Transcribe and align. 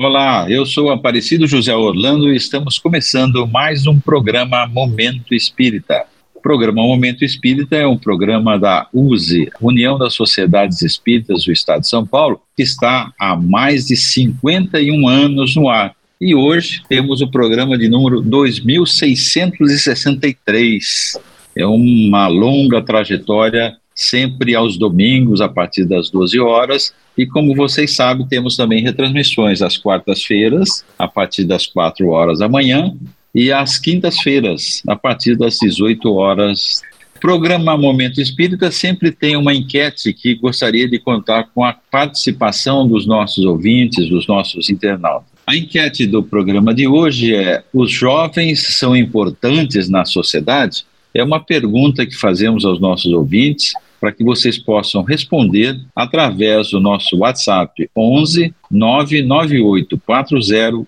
Olá, 0.00 0.48
eu 0.48 0.64
sou 0.64 0.92
Aparecido 0.92 1.48
José 1.48 1.74
Orlando 1.74 2.32
e 2.32 2.36
estamos 2.36 2.78
começando 2.78 3.44
mais 3.48 3.84
um 3.84 3.98
programa 3.98 4.64
Momento 4.64 5.34
Espírita. 5.34 6.04
O 6.32 6.40
programa 6.40 6.82
Momento 6.82 7.24
Espírita 7.24 7.74
é 7.74 7.84
um 7.84 7.98
programa 7.98 8.56
da 8.56 8.86
USE, 8.94 9.50
União 9.60 9.98
das 9.98 10.14
Sociedades 10.14 10.82
Espíritas 10.82 11.42
do 11.42 11.50
Estado 11.50 11.80
de 11.80 11.88
São 11.88 12.06
Paulo, 12.06 12.40
que 12.56 12.62
está 12.62 13.12
há 13.18 13.34
mais 13.34 13.88
de 13.88 13.96
51 13.96 15.08
anos 15.08 15.56
no 15.56 15.68
ar. 15.68 15.96
E 16.20 16.32
hoje 16.32 16.80
temos 16.88 17.20
o 17.20 17.28
programa 17.28 17.76
de 17.76 17.88
número 17.88 18.20
2663. 18.20 21.18
É 21.56 21.66
uma 21.66 22.28
longa 22.28 22.80
trajetória 22.80 23.76
sempre 23.92 24.54
aos 24.54 24.78
domingos, 24.78 25.40
a 25.40 25.48
partir 25.48 25.84
das 25.84 26.08
12 26.08 26.38
horas. 26.38 26.94
E 27.18 27.26
como 27.26 27.52
vocês 27.52 27.96
sabem, 27.96 28.24
temos 28.24 28.56
também 28.56 28.80
retransmissões 28.80 29.60
às 29.60 29.76
quartas-feiras, 29.76 30.84
a 30.96 31.08
partir 31.08 31.42
das 31.42 31.66
4 31.66 32.08
horas 32.08 32.38
da 32.38 32.48
manhã, 32.48 32.94
e 33.34 33.50
às 33.50 33.76
quintas-feiras, 33.76 34.84
a 34.86 34.94
partir 34.94 35.36
das 35.36 35.58
18 35.58 36.14
horas. 36.14 36.80
Programa 37.20 37.76
Momento 37.76 38.20
Espírita 38.20 38.70
sempre 38.70 39.10
tem 39.10 39.36
uma 39.36 39.52
enquete 39.52 40.12
que 40.12 40.36
gostaria 40.36 40.88
de 40.88 41.00
contar 41.00 41.48
com 41.52 41.64
a 41.64 41.72
participação 41.72 42.86
dos 42.86 43.04
nossos 43.04 43.44
ouvintes, 43.44 44.08
dos 44.08 44.28
nossos 44.28 44.70
internautas. 44.70 45.26
A 45.44 45.56
enquete 45.56 46.06
do 46.06 46.22
programa 46.22 46.72
de 46.72 46.86
hoje 46.86 47.34
é: 47.34 47.64
os 47.74 47.90
jovens 47.90 48.78
são 48.78 48.96
importantes 48.96 49.88
na 49.88 50.04
sociedade? 50.04 50.84
É 51.12 51.24
uma 51.24 51.40
pergunta 51.40 52.06
que 52.06 52.14
fazemos 52.14 52.64
aos 52.64 52.78
nossos 52.78 53.12
ouvintes 53.12 53.72
para 54.00 54.12
que 54.12 54.24
vocês 54.24 54.56
possam 54.58 55.02
responder 55.02 55.78
através 55.94 56.70
do 56.70 56.80
nosso 56.80 57.18
WhatsApp 57.18 57.90
11 57.96 58.54
998 58.70 59.98
40 59.98 60.28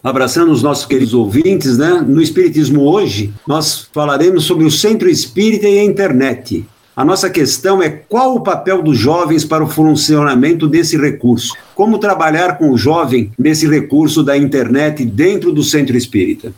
Abraçando 0.03 0.51
os 0.51 0.65
nossos 0.65 0.85
queridos 0.85 1.15
ouvintes, 1.15 1.79
né? 1.79 2.05
No 2.07 2.21
Espiritismo 2.21 2.83
hoje, 2.83 3.33
nós 3.47 3.89
falaremos 3.93 4.43
sobre 4.43 4.65
o 4.65 4.71
centro 4.71 5.09
espírita 5.09 5.69
e 5.69 5.79
a 5.79 5.85
internet. 5.85 6.67
A 6.97 7.05
nossa 7.05 7.31
questão 7.31 7.81
é 7.81 7.89
qual 7.89 8.35
o 8.35 8.41
papel 8.41 8.83
dos 8.83 8.99
jovens 8.99 9.45
para 9.45 9.63
o 9.63 9.69
funcionamento 9.69 10.67
desse 10.67 10.97
recurso? 10.97 11.55
Como 11.75 11.99
trabalhar 11.99 12.59
com 12.59 12.71
o 12.71 12.79
jovem 12.79 13.31
nesse 13.39 13.69
recurso 13.69 14.25
da 14.25 14.37
internet 14.37 15.05
dentro 15.05 15.53
do 15.53 15.63
centro 15.63 15.97
espírita? 15.97 16.53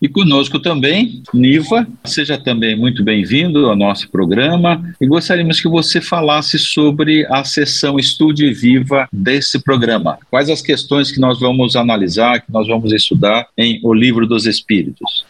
E 0.00 0.08
conosco 0.08 0.58
também, 0.58 1.22
Niva, 1.34 1.86
seja 2.04 2.38
também 2.38 2.74
muito 2.74 3.04
bem-vindo 3.04 3.66
ao 3.66 3.76
nosso 3.76 4.10
programa 4.10 4.82
e 4.98 5.06
gostaríamos 5.06 5.60
que 5.60 5.68
você 5.68 6.00
falasse 6.00 6.58
sobre 6.58 7.26
a 7.26 7.44
sessão 7.44 7.98
Estude 7.98 8.50
Viva 8.50 9.06
desse 9.12 9.62
programa. 9.62 10.16
Quais 10.30 10.48
as 10.48 10.62
questões 10.62 11.12
que 11.12 11.20
nós 11.20 11.38
vamos 11.38 11.76
analisar, 11.76 12.40
que 12.40 12.50
nós 12.50 12.66
vamos 12.66 12.94
estudar 12.94 13.48
em 13.58 13.78
O 13.82 13.92
Livro 13.92 14.26
dos 14.26 14.46
Espíritos? 14.46 15.26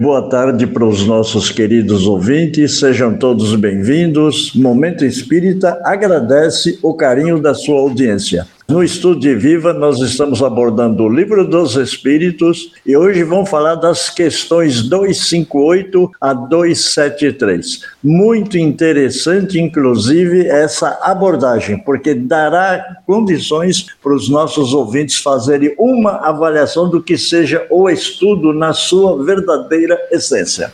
Boa 0.00 0.28
tarde 0.28 0.66
para 0.66 0.86
os 0.86 1.06
nossos 1.06 1.50
queridos 1.50 2.06
ouvintes, 2.06 2.78
sejam 2.78 3.18
todos 3.18 3.54
bem-vindos. 3.54 4.54
Momento 4.54 5.04
Espírita 5.04 5.80
agradece 5.84 6.78
o 6.82 6.94
carinho 6.94 7.38
da 7.38 7.52
sua 7.52 7.78
audiência. 7.78 8.46
No 8.66 8.82
Estúdio 8.82 9.38
Viva, 9.38 9.74
nós 9.74 10.00
estamos 10.00 10.42
abordando 10.42 11.02
o 11.02 11.08
Livro 11.08 11.46
dos 11.46 11.76
Espíritos 11.76 12.72
e 12.86 12.96
hoje 12.96 13.22
vamos 13.22 13.50
falar 13.50 13.74
das 13.74 14.08
questões 14.08 14.80
258 14.88 16.10
a 16.18 16.32
273. 16.32 17.82
Muito 18.02 18.56
interessante, 18.56 19.60
inclusive, 19.60 20.46
essa 20.46 20.98
abordagem, 21.02 21.76
porque 21.76 22.14
dará 22.14 23.02
condições 23.06 23.86
para 24.02 24.14
os 24.14 24.30
nossos 24.30 24.72
ouvintes 24.72 25.18
fazerem 25.18 25.74
uma 25.78 26.26
avaliação 26.26 26.88
do 26.88 27.02
que 27.02 27.18
seja 27.18 27.66
o 27.68 27.90
estudo 27.90 28.54
na 28.54 28.72
sua 28.72 29.22
verdadeira 29.22 29.98
essência. 30.10 30.72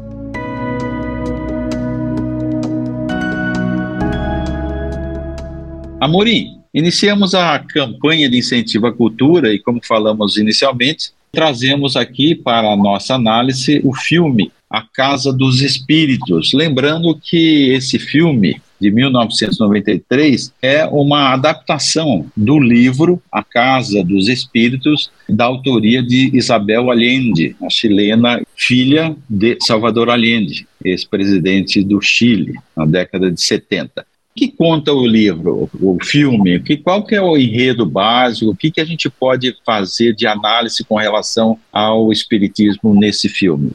Amorim, 6.03 6.57
iniciamos 6.73 7.33
a 7.33 7.57
campanha 7.59 8.29
de 8.29 8.37
incentivo 8.37 8.87
à 8.87 8.91
cultura 8.91 9.53
e, 9.53 9.59
como 9.59 9.79
falamos 9.81 10.35
inicialmente, 10.35 11.11
trazemos 11.31 11.95
aqui 11.95 12.35
para 12.35 12.73
a 12.73 12.75
nossa 12.75 13.15
análise 13.15 13.79
o 13.85 13.93
filme 13.93 14.51
A 14.69 14.81
Casa 14.81 15.31
dos 15.31 15.61
Espíritos. 15.61 16.51
Lembrando 16.51 17.17
que 17.17 17.69
esse 17.69 17.97
filme 17.97 18.61
de 18.81 18.91
1993 18.91 20.53
é 20.61 20.85
uma 20.87 21.31
adaptação 21.31 22.25
do 22.35 22.59
livro 22.59 23.21
A 23.31 23.41
Casa 23.41 24.03
dos 24.03 24.27
Espíritos, 24.27 25.09
da 25.29 25.45
autoria 25.45 26.03
de 26.03 26.35
Isabel 26.35 26.91
Allende, 26.91 27.55
a 27.63 27.69
chilena, 27.69 28.41
filha 28.57 29.15
de 29.29 29.57
Salvador 29.61 30.09
Allende, 30.09 30.67
ex-presidente 30.83 31.81
do 31.81 32.01
Chile, 32.01 32.55
na 32.75 32.85
década 32.85 33.31
de 33.31 33.39
70 33.39 34.05
que 34.35 34.51
conta 34.51 34.91
o 34.91 35.05
livro, 35.05 35.69
o 35.79 35.97
filme? 36.01 36.59
Que, 36.59 36.75
qual 36.77 37.05
que 37.05 37.15
é 37.15 37.21
o 37.21 37.37
enredo 37.37 37.85
básico? 37.85 38.51
O 38.51 38.55
que, 38.55 38.71
que 38.71 38.81
a 38.81 38.85
gente 38.85 39.09
pode 39.09 39.55
fazer 39.65 40.13
de 40.13 40.25
análise 40.25 40.83
com 40.83 40.95
relação 40.95 41.57
ao 41.71 42.11
espiritismo 42.11 42.95
nesse 42.95 43.29
filme? 43.29 43.71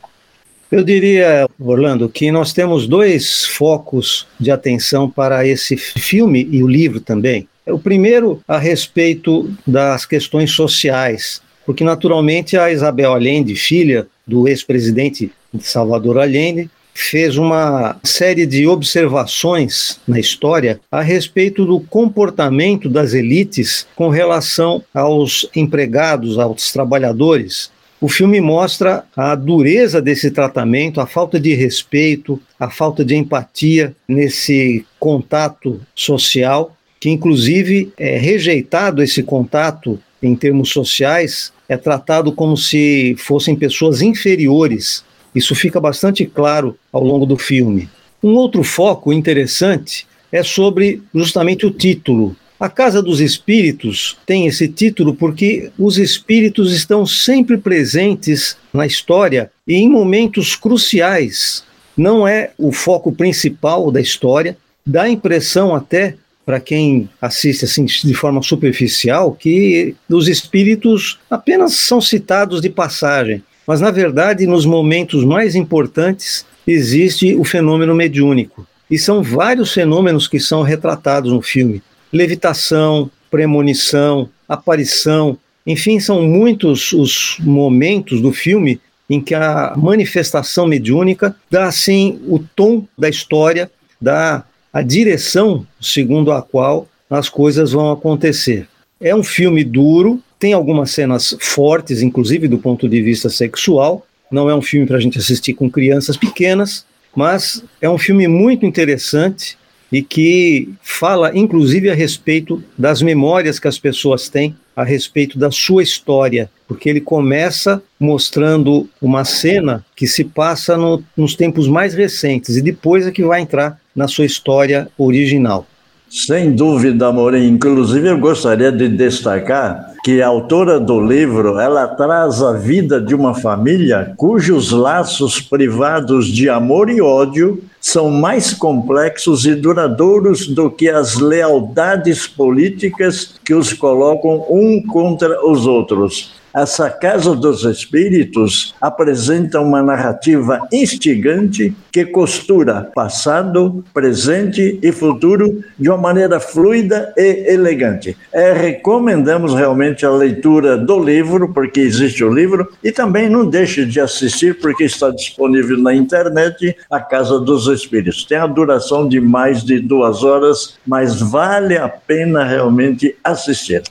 Eu 0.71 0.85
diria, 0.85 1.49
Orlando, 1.59 2.09
que 2.09 2.31
nós 2.31 2.53
temos 2.53 2.87
dois 2.87 3.45
focos 3.47 4.27
de 4.39 4.51
atenção 4.51 5.09
para 5.09 5.47
esse 5.47 5.77
filme 5.77 6.47
e 6.51 6.63
o 6.63 6.69
livro 6.69 7.01
também. 7.01 7.49
O 7.67 7.79
primeiro, 7.79 8.43
a 8.47 8.59
respeito 8.59 9.51
das 9.67 10.05
questões 10.05 10.51
sociais, 10.51 11.41
porque 11.65 11.85
naturalmente 11.85 12.57
a 12.57 12.71
Isabel 12.71 13.15
Allende, 13.15 13.55
filha 13.55 14.07
do 14.27 14.49
ex-presidente 14.49 15.33
Salvador 15.61 16.19
Allende, 16.19 16.71
fez 16.99 17.39
uma 17.39 17.97
série 18.03 18.45
de 18.45 18.67
observações 18.67 20.01
na 20.07 20.19
história 20.19 20.81
a 20.91 21.01
respeito 21.01 21.65
do 21.65 21.81
comportamento 21.81 22.89
das 22.89 23.15
elites 23.15 23.87
com 23.95 24.09
relação 24.09 24.83
aos 24.93 25.49
empregados, 25.55 26.39
aos 26.39 26.73
trabalhadores. 26.73 27.71
O 28.01 28.09
filme 28.09 28.41
mostra 28.41 29.05
a 29.17 29.35
dureza 29.35 30.03
desse 30.03 30.31
tratamento, 30.31 31.01
a 31.01 31.07
falta 31.07 31.39
de 31.39 31.55
respeito, 31.55 32.41
a 32.59 32.69
falta 32.69 33.05
de 33.05 33.15
empatia 33.15 33.95
nesse 34.07 34.85
contato 34.99 35.81
social, 35.95 36.77
que 37.01 37.11
inclusive 37.11 37.93
é 37.97 38.19
rejeitado 38.19 39.03
esse 39.03 39.23
contato 39.23 40.01
em 40.23 40.35
termos 40.35 40.71
sociais, 40.71 41.53
é 41.69 41.77
tratado 41.77 42.33
como 42.33 42.57
se 42.57 43.15
fossem 43.19 43.55
pessoas 43.55 44.03
inferiores 44.03 45.05
isso 45.35 45.55
fica 45.55 45.81
bastante 45.81 46.25
claro 46.27 46.77
ao 46.93 47.03
longo 47.03 47.27
do 47.27 47.37
filme. 47.37 47.89
Um 48.23 48.35
outro 48.35 48.63
foco 48.63 49.13
interessante 49.13 50.07
é 50.33 50.43
sobre 50.43 51.03
justamente 51.15 51.65
o 51.67 51.71
título. 51.71 52.37
A 52.59 52.69
Casa 52.69 53.01
dos 53.01 53.21
Espíritos 53.21 54.17
tem 54.27 54.47
esse 54.47 54.67
título 54.67 55.15
porque 55.15 55.71
os 55.79 55.97
espíritos 55.97 56.73
estão 56.73 57.07
sempre 57.07 57.57
presentes 57.57 58.57
na 58.73 58.85
história 58.85 59.51
e 59.67 59.75
em 59.77 59.89
momentos 59.89 60.57
cruciais. 60.57 61.63
Não 61.97 62.27
é 62.27 62.51
o 62.59 62.73
foco 62.73 63.13
principal 63.13 63.93
da 63.93 64.01
história, 64.01 64.57
dá 64.85 65.03
a 65.03 65.09
impressão 65.09 65.75
até 65.75 66.17
para 66.45 66.59
quem 66.59 67.09
assiste 67.21 67.65
assim 67.65 67.85
de 67.85 68.15
forma 68.15 68.43
superficial 68.43 69.33
que 69.33 69.95
os 70.09 70.29
espíritos 70.29 71.19
apenas 71.31 71.75
são 71.75 72.01
citados 72.01 72.61
de 72.61 72.71
passagem. 72.71 73.43
Mas, 73.69 73.83
na 73.83 73.91
verdade, 73.91 74.47
nos 74.47 74.65
momentos 74.65 75.23
mais 75.25 75.55
importantes, 75.55 76.47
existe 76.67 77.37
o 77.37 77.45
fenômeno 77.45 77.95
mediúnico. 77.95 78.67
E 78.91 78.99
são 78.99 79.23
vários 79.23 79.75
fenômenos 79.75 80.27
que 80.27 80.41
são 80.41 80.63
retratados 80.63 81.31
no 81.31 81.43
filme: 81.43 81.83
levitação, 82.11 83.11
premonição, 83.31 84.31
aparição. 84.49 85.37
Enfim, 85.67 86.01
são 86.01 86.23
muitos 86.23 86.93
os 86.95 87.37
momentos 87.41 88.23
do 88.23 88.33
filme 88.33 88.81
em 89.11 89.21
que 89.21 89.35
a 89.35 89.75
manifestação 89.77 90.67
mediúnica 90.67 91.37
dá, 91.51 91.67
assim, 91.67 92.19
o 92.27 92.39
tom 92.39 92.87
da 92.97 93.11
história, 93.11 93.71
dá 94.01 94.45
a 94.73 94.81
direção 94.81 95.67
segundo 95.79 96.33
a 96.33 96.41
qual 96.41 96.89
as 97.11 97.29
coisas 97.29 97.73
vão 97.73 97.93
acontecer. 97.93 98.67
É 98.99 99.15
um 99.15 99.23
filme 99.23 99.63
duro, 99.63 100.23
tem 100.39 100.53
algumas 100.53 100.91
cenas 100.91 101.37
fortes, 101.41 102.03
inclusive 102.03 102.49
do 102.49 102.59
ponto 102.59 102.89
de 102.89 103.03
vista 103.03 103.29
sexual. 103.29 104.07
Não 104.31 104.49
é 104.49 104.55
um 104.55 104.63
filme 104.63 104.87
para 104.87 104.97
a 104.97 105.01
gente 105.01 105.19
assistir 105.19 105.55
com 105.55 105.71
crianças 105.71 106.17
pequenas, 106.17 106.85
mas 107.15 107.65
é 107.81 107.89
um 107.89 107.99
filme 107.99 108.29
muito 108.29 108.65
interessante 108.65 109.57
e 109.91 110.03
que 110.03 110.69
fala, 110.83 111.37
inclusive, 111.37 111.91
a 111.91 111.95
respeito 111.95 112.63
das 112.77 113.01
memórias 113.01 113.59
que 113.59 113.69
as 113.69 113.79
pessoas 113.79 114.29
têm 114.29 114.55
a 114.77 114.85
respeito 114.85 115.39
da 115.39 115.51
sua 115.51 115.83
história, 115.83 116.49
porque 116.69 116.89
ele 116.89 117.01
começa 117.01 117.83
mostrando 117.99 118.89
uma 119.03 119.25
cena 119.25 119.85
que 119.97 120.07
se 120.07 120.23
passa 120.23 120.77
no, 120.77 121.03
nos 121.17 121.35
tempos 121.35 121.67
mais 121.67 121.95
recentes 121.95 122.57
e 122.57 122.63
depois 122.63 123.07
é 123.07 123.11
que 123.11 123.25
vai 123.25 123.41
entrar 123.41 123.81
na 123.97 124.07
sua 124.07 124.25
história 124.27 124.89
original. 124.97 125.67
Sem 126.09 126.55
dúvida, 126.55 127.09
Amorim. 127.09 127.49
Inclusive, 127.49 128.09
eu 128.09 128.19
gostaria 128.19 128.71
de 128.71 128.89
destacar 128.89 129.95
que 130.09 130.23
a 130.23 130.27
autora 130.27 130.81
do 130.81 130.99
livro 130.99 131.59
ela 131.61 131.87
traz 131.87 132.43
a 132.43 132.55
vida 132.55 132.99
de 132.99 133.15
uma 133.15 133.35
família 133.35 134.15
cujos 134.17 134.73
laços 134.73 135.39
privados 135.39 136.29
de 136.29 136.49
amor 136.49 136.89
e 136.89 136.99
ódio 136.99 137.63
são 137.79 138.11
mais 138.11 138.55
complexos 138.55 139.45
e 139.45 139.55
duradouros 139.55 140.47
do 140.47 140.71
que 140.71 140.89
as 140.89 141.17
lealdades 141.17 142.27
políticas 142.27 143.35
que 143.45 143.53
os 143.53 143.75
colocam 143.75 144.47
um 144.49 144.83
contra 144.83 145.47
os 145.47 145.67
outros. 145.67 146.33
Essa 146.61 146.91
Casa 146.91 147.37
dos 147.37 147.65
Espíritos 147.65 148.75
apresenta 148.81 149.61
uma 149.61 149.81
narrativa 149.81 150.67
instigante 150.73 151.73
que 151.93 152.05
costura 152.05 152.91
passado, 152.93 153.85
presente 153.95 154.77
e 154.83 154.91
futuro 154.91 155.63
de 155.79 155.89
uma 155.89 155.97
maneira 155.97 156.41
fluida 156.41 157.15
e 157.17 157.53
elegante. 157.53 158.17
É, 158.33 158.53
recomendamos 158.53 159.55
realmente 159.55 160.05
a 160.05 160.11
leitura 160.11 160.77
do 160.77 160.99
livro, 160.99 161.53
porque 161.53 161.79
existe 161.79 162.25
o 162.25 162.35
livro, 162.35 162.69
e 162.83 162.91
também 162.91 163.29
não 163.29 163.49
deixe 163.49 163.87
de 163.87 164.01
assistir, 164.01 164.59
porque 164.59 164.83
está 164.83 165.11
disponível 165.11 165.79
na 165.79 165.95
internet, 165.95 166.77
A 166.91 166.99
Casa 166.99 167.39
dos 167.39 167.69
Espíritos. 167.69 168.25
Tem 168.25 168.37
a 168.37 168.49
duração 168.49 169.09
de 169.09 169.21
mais 169.21 169.63
de 169.63 169.79
duas 169.79 170.25
horas, 170.25 170.77
mas 170.85 171.21
vale 171.21 171.79
a 171.79 171.89
pena 171.89 172.43
realmente 172.43 173.15
assistir. 173.23 173.85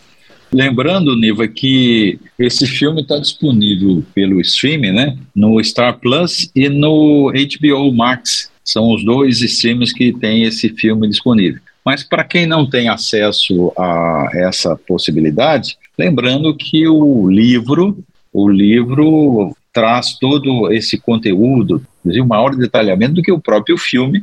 Lembrando, 0.52 1.16
Niva, 1.16 1.48
que 1.48 2.20
esse 2.40 2.66
filme 2.66 3.02
está 3.02 3.18
disponível 3.20 4.04
pelo 4.14 4.40
streaming, 4.42 4.92
né? 4.92 5.18
No 5.36 5.62
Star 5.64 6.00
Plus 6.00 6.50
e 6.56 6.70
no 6.70 7.32
HBO 7.32 7.92
Max. 7.94 8.50
São 8.64 8.94
os 8.94 9.04
dois 9.04 9.42
streams 9.42 9.94
que 9.94 10.14
têm 10.14 10.44
esse 10.44 10.70
filme 10.70 11.08
disponível. 11.08 11.62
Mas 11.86 12.04
para 12.04 12.24
quem 12.24 12.46
não 12.46 12.70
tem 12.70 12.90
acesso 12.90 13.72
a 13.78 14.30
essa 14.34 14.76
possibilidade, 14.76 15.78
lembrando 15.98 16.56
que 16.56 16.88
o 16.88 17.30
livro, 17.30 17.98
o 18.34 18.50
livro 18.50 19.56
traz 19.72 20.18
todo 20.20 20.72
esse 20.72 20.98
conteúdo, 20.98 21.82
inclusive 22.00 22.26
maior 22.26 22.56
detalhamento 22.56 23.16
do 23.16 23.22
que 23.22 23.32
o 23.32 23.40
próprio 23.40 23.78
filme. 23.78 24.22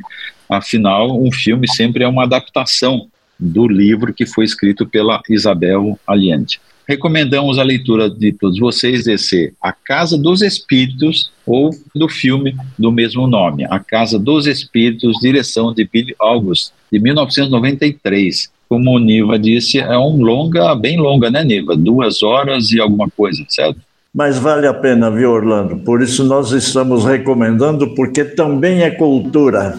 Afinal, 0.49 1.19
um 1.19 1.31
filme 1.31 1.67
sempre 1.67 2.03
é 2.03 2.07
uma 2.07 2.23
adaptação 2.23 3.07
do 3.39 3.67
livro 3.67 4.13
que 4.13 4.25
foi 4.25 4.45
escrito 4.45 4.85
pela 4.85 5.21
Isabel 5.29 5.99
Allende. 6.07 6.59
Recomendamos 6.87 7.57
a 7.57 7.63
leitura 7.63 8.07
de 8.09 8.31
todos 8.31 8.59
vocês 8.59 9.05
desse 9.05 9.53
A 9.59 9.71
Casa 9.71 10.17
dos 10.17 10.43
Espíritos 10.43 11.31
ou 11.45 11.71
do 11.95 12.07
filme 12.07 12.55
do 12.77 12.91
mesmo 12.91 13.25
nome, 13.25 13.65
A 13.65 13.79
Casa 13.79 14.19
dos 14.19 14.45
Espíritos, 14.45 15.17
direção 15.19 15.73
de 15.73 15.87
Billy 15.91 16.15
August, 16.19 16.71
de 16.91 16.99
1993. 16.99 18.51
Como 18.69 18.91
o 18.91 18.99
Niva 18.99 19.39
disse, 19.39 19.79
é 19.79 19.97
um 19.97 20.17
longa, 20.21 20.75
bem 20.75 20.97
longa, 20.97 21.31
né, 21.31 21.43
Niva? 21.43 21.75
Duas 21.75 22.21
horas 22.21 22.71
e 22.71 22.79
alguma 22.79 23.09
coisa, 23.09 23.43
certo? 23.49 23.79
Mas 24.13 24.37
vale 24.37 24.67
a 24.67 24.73
pena, 24.73 25.11
viu, 25.11 25.31
Orlando? 25.31 25.77
Por 25.77 26.01
isso 26.01 26.23
nós 26.23 26.51
estamos 26.51 27.03
recomendando, 27.03 27.95
porque 27.95 28.23
também 28.23 28.81
é 28.81 28.91
cultura. 28.91 29.77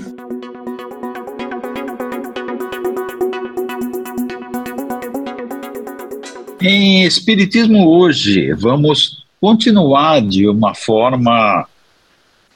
Em 6.60 7.04
Espiritismo 7.04 7.86
hoje, 7.86 8.50
vamos 8.54 9.26
continuar 9.38 10.22
de 10.22 10.48
uma 10.48 10.74
forma 10.74 11.68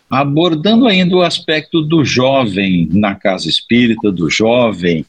abordando 0.08 0.86
ainda 0.86 1.16
o 1.16 1.22
aspecto 1.22 1.82
do 1.82 2.02
jovem 2.02 2.88
na 2.92 3.14
casa 3.14 3.46
espírita, 3.46 4.10
do 4.10 4.30
jovem 4.30 5.04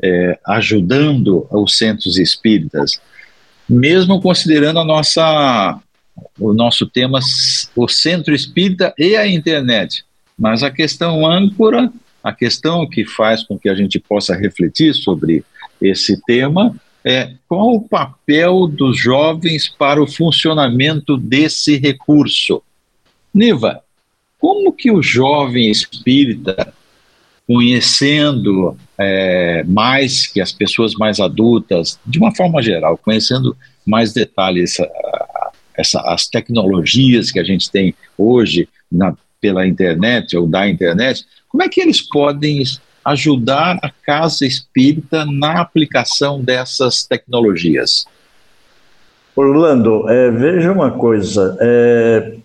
é, 0.00 0.38
ajudando 0.46 1.48
os 1.50 1.76
centros 1.76 2.16
espíritas, 2.16 3.00
mesmo 3.68 4.20
considerando 4.20 4.78
a 4.78 4.84
nossa, 4.84 5.80
o 6.38 6.54
nosso 6.54 6.86
tema, 6.86 7.18
o 7.74 7.88
centro 7.88 8.32
espírita 8.32 8.94
e 8.96 9.16
a 9.16 9.26
internet. 9.26 10.04
Mas 10.38 10.62
a 10.62 10.70
questão 10.70 11.26
âncora, 11.26 11.92
a 12.22 12.32
questão 12.32 12.88
que 12.88 13.04
faz 13.04 13.42
com 13.42 13.58
que 13.58 13.68
a 13.68 13.74
gente 13.74 13.98
possa 13.98 14.36
refletir 14.36 14.94
sobre 14.94 15.44
esse 15.82 16.22
tema 16.24 16.72
é, 17.04 17.34
qual 17.48 17.74
o 17.74 17.88
papel 17.88 18.66
dos 18.66 18.98
jovens 18.98 19.68
para 19.68 20.02
o 20.02 20.06
funcionamento 20.06 21.16
desse 21.16 21.76
recurso? 21.76 22.62
Niva, 23.32 23.82
como 24.38 24.72
que 24.72 24.90
o 24.90 25.02
jovem 25.02 25.70
espírita, 25.70 26.72
conhecendo 27.46 28.76
é, 28.98 29.64
mais 29.66 30.26
que 30.26 30.40
as 30.40 30.52
pessoas 30.52 30.94
mais 30.94 31.18
adultas, 31.18 31.98
de 32.04 32.18
uma 32.18 32.34
forma 32.34 32.62
geral, 32.62 32.98
conhecendo 32.98 33.56
mais 33.86 34.12
detalhes 34.12 34.78
essa, 34.78 34.90
essa, 35.76 36.00
as 36.02 36.26
tecnologias 36.26 37.30
que 37.30 37.38
a 37.38 37.44
gente 37.44 37.70
tem 37.70 37.94
hoje 38.16 38.68
na, 38.90 39.16
pela 39.40 39.66
internet 39.66 40.36
ou 40.36 40.46
da 40.46 40.68
internet, 40.68 41.24
como 41.48 41.62
é 41.62 41.68
que 41.68 41.80
eles 41.80 42.02
podem 42.02 42.62
ajudar 43.10 43.78
a 43.82 43.90
casa 44.04 44.44
espírita 44.44 45.24
na 45.26 45.60
aplicação 45.60 46.40
dessas 46.40 47.04
tecnologias? 47.04 48.04
Orlando, 49.36 50.08
é, 50.08 50.30
veja 50.30 50.72
uma 50.72 50.90
coisa: 50.90 51.56
é, 51.60 52.38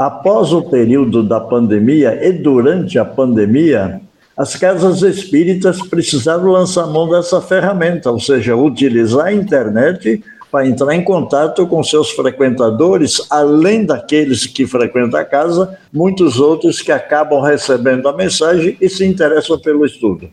Após 0.00 0.50
o 0.50 0.62
período 0.62 1.22
da 1.22 1.38
pandemia 1.38 2.26
e 2.26 2.32
durante 2.32 2.98
a 2.98 3.04
pandemia, 3.04 4.00
as 4.34 4.56
casas 4.56 5.02
espíritas 5.02 5.86
precisaram 5.88 6.46
lançar 6.46 6.86
mão 6.86 7.06
dessa 7.06 7.38
ferramenta, 7.42 8.10
ou 8.10 8.18
seja, 8.18 8.56
utilizar 8.56 9.26
a 9.26 9.32
internet 9.34 10.24
para 10.50 10.66
entrar 10.66 10.94
em 10.94 11.04
contato 11.04 11.66
com 11.66 11.82
seus 11.82 12.10
frequentadores, 12.10 13.24
além 13.30 13.84
daqueles 13.84 14.46
que 14.46 14.66
frequentam 14.66 15.20
a 15.20 15.24
casa, 15.24 15.78
muitos 15.92 16.40
outros 16.40 16.82
que 16.82 16.90
acabam 16.90 17.40
recebendo 17.40 18.08
a 18.08 18.16
mensagem 18.16 18.76
e 18.80 18.88
se 18.88 19.06
interessam 19.06 19.58
pelo 19.58 19.86
estudo. 19.86 20.28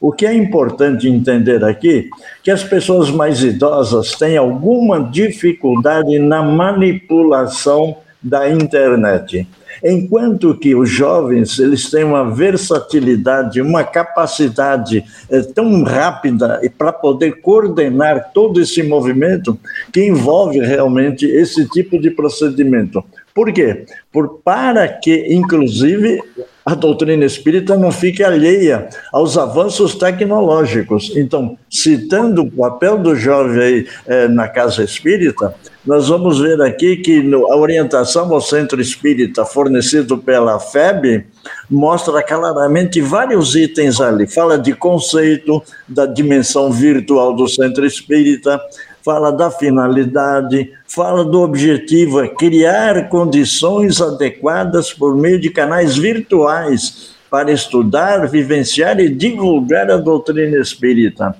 O 0.00 0.12
que 0.12 0.26
é 0.26 0.34
importante 0.34 1.08
entender 1.08 1.64
aqui 1.64 2.10
que 2.42 2.50
as 2.50 2.62
pessoas 2.62 3.10
mais 3.10 3.42
idosas 3.42 4.12
têm 4.12 4.36
alguma 4.36 5.02
dificuldade 5.02 6.18
na 6.18 6.42
manipulação 6.42 7.96
da 8.22 8.50
internet. 8.50 9.46
Enquanto 9.84 10.56
que 10.56 10.74
os 10.74 10.88
jovens 10.88 11.58
eles 11.58 11.90
têm 11.90 12.04
uma 12.04 12.30
versatilidade, 12.30 13.60
uma 13.60 13.84
capacidade 13.84 15.04
é, 15.28 15.42
tão 15.42 15.82
rápida 15.82 16.58
para 16.78 16.90
poder 16.90 17.42
coordenar 17.42 18.30
todo 18.32 18.60
esse 18.60 18.82
movimento 18.82 19.58
que 19.92 20.06
envolve 20.06 20.58
realmente 20.60 21.26
esse 21.26 21.68
tipo 21.68 22.00
de 22.00 22.10
procedimento. 22.10 23.04
Por 23.34 23.52
quê? 23.52 23.84
Por, 24.12 24.40
para 24.44 24.86
que, 24.86 25.26
inclusive, 25.34 26.22
a 26.64 26.74
doutrina 26.74 27.24
espírita 27.24 27.76
não 27.76 27.90
fique 27.90 28.22
alheia 28.22 28.88
aos 29.12 29.36
avanços 29.36 29.96
tecnológicos. 29.96 31.12
Então, 31.16 31.58
citando 31.68 32.42
o 32.42 32.50
papel 32.50 32.96
do 32.96 33.14
jovem 33.16 33.60
aí, 33.60 33.88
é, 34.06 34.28
na 34.28 34.48
casa 34.48 34.84
espírita, 34.84 35.52
nós 35.84 36.08
vamos 36.08 36.38
ver 36.38 36.62
aqui 36.62 36.96
que 36.96 37.22
no, 37.22 37.52
a 37.52 37.56
orientação 37.56 38.32
ao 38.32 38.40
centro 38.40 38.80
espírita 38.80 39.44
fornecido 39.44 40.16
pela 40.16 40.58
FEB 40.58 41.26
mostra 41.68 42.22
claramente 42.22 43.00
vários 43.02 43.54
itens 43.54 44.00
ali. 44.00 44.26
Fala 44.26 44.56
de 44.56 44.72
conceito, 44.74 45.62
da 45.86 46.06
dimensão 46.06 46.72
virtual 46.72 47.34
do 47.34 47.46
centro 47.46 47.84
espírita, 47.84 48.58
fala 49.04 49.30
da 49.30 49.50
finalidade, 49.50 50.72
fala 50.94 51.24
do 51.24 51.42
objetivo, 51.42 52.22
é 52.22 52.28
criar 52.28 53.08
condições 53.08 54.00
adequadas 54.00 54.92
por 54.92 55.16
meio 55.16 55.40
de 55.40 55.50
canais 55.50 55.96
virtuais 55.96 57.14
para 57.28 57.50
estudar, 57.50 58.28
vivenciar 58.28 59.00
e 59.00 59.08
divulgar 59.08 59.90
a 59.90 59.96
doutrina 59.96 60.56
espírita. 60.56 61.34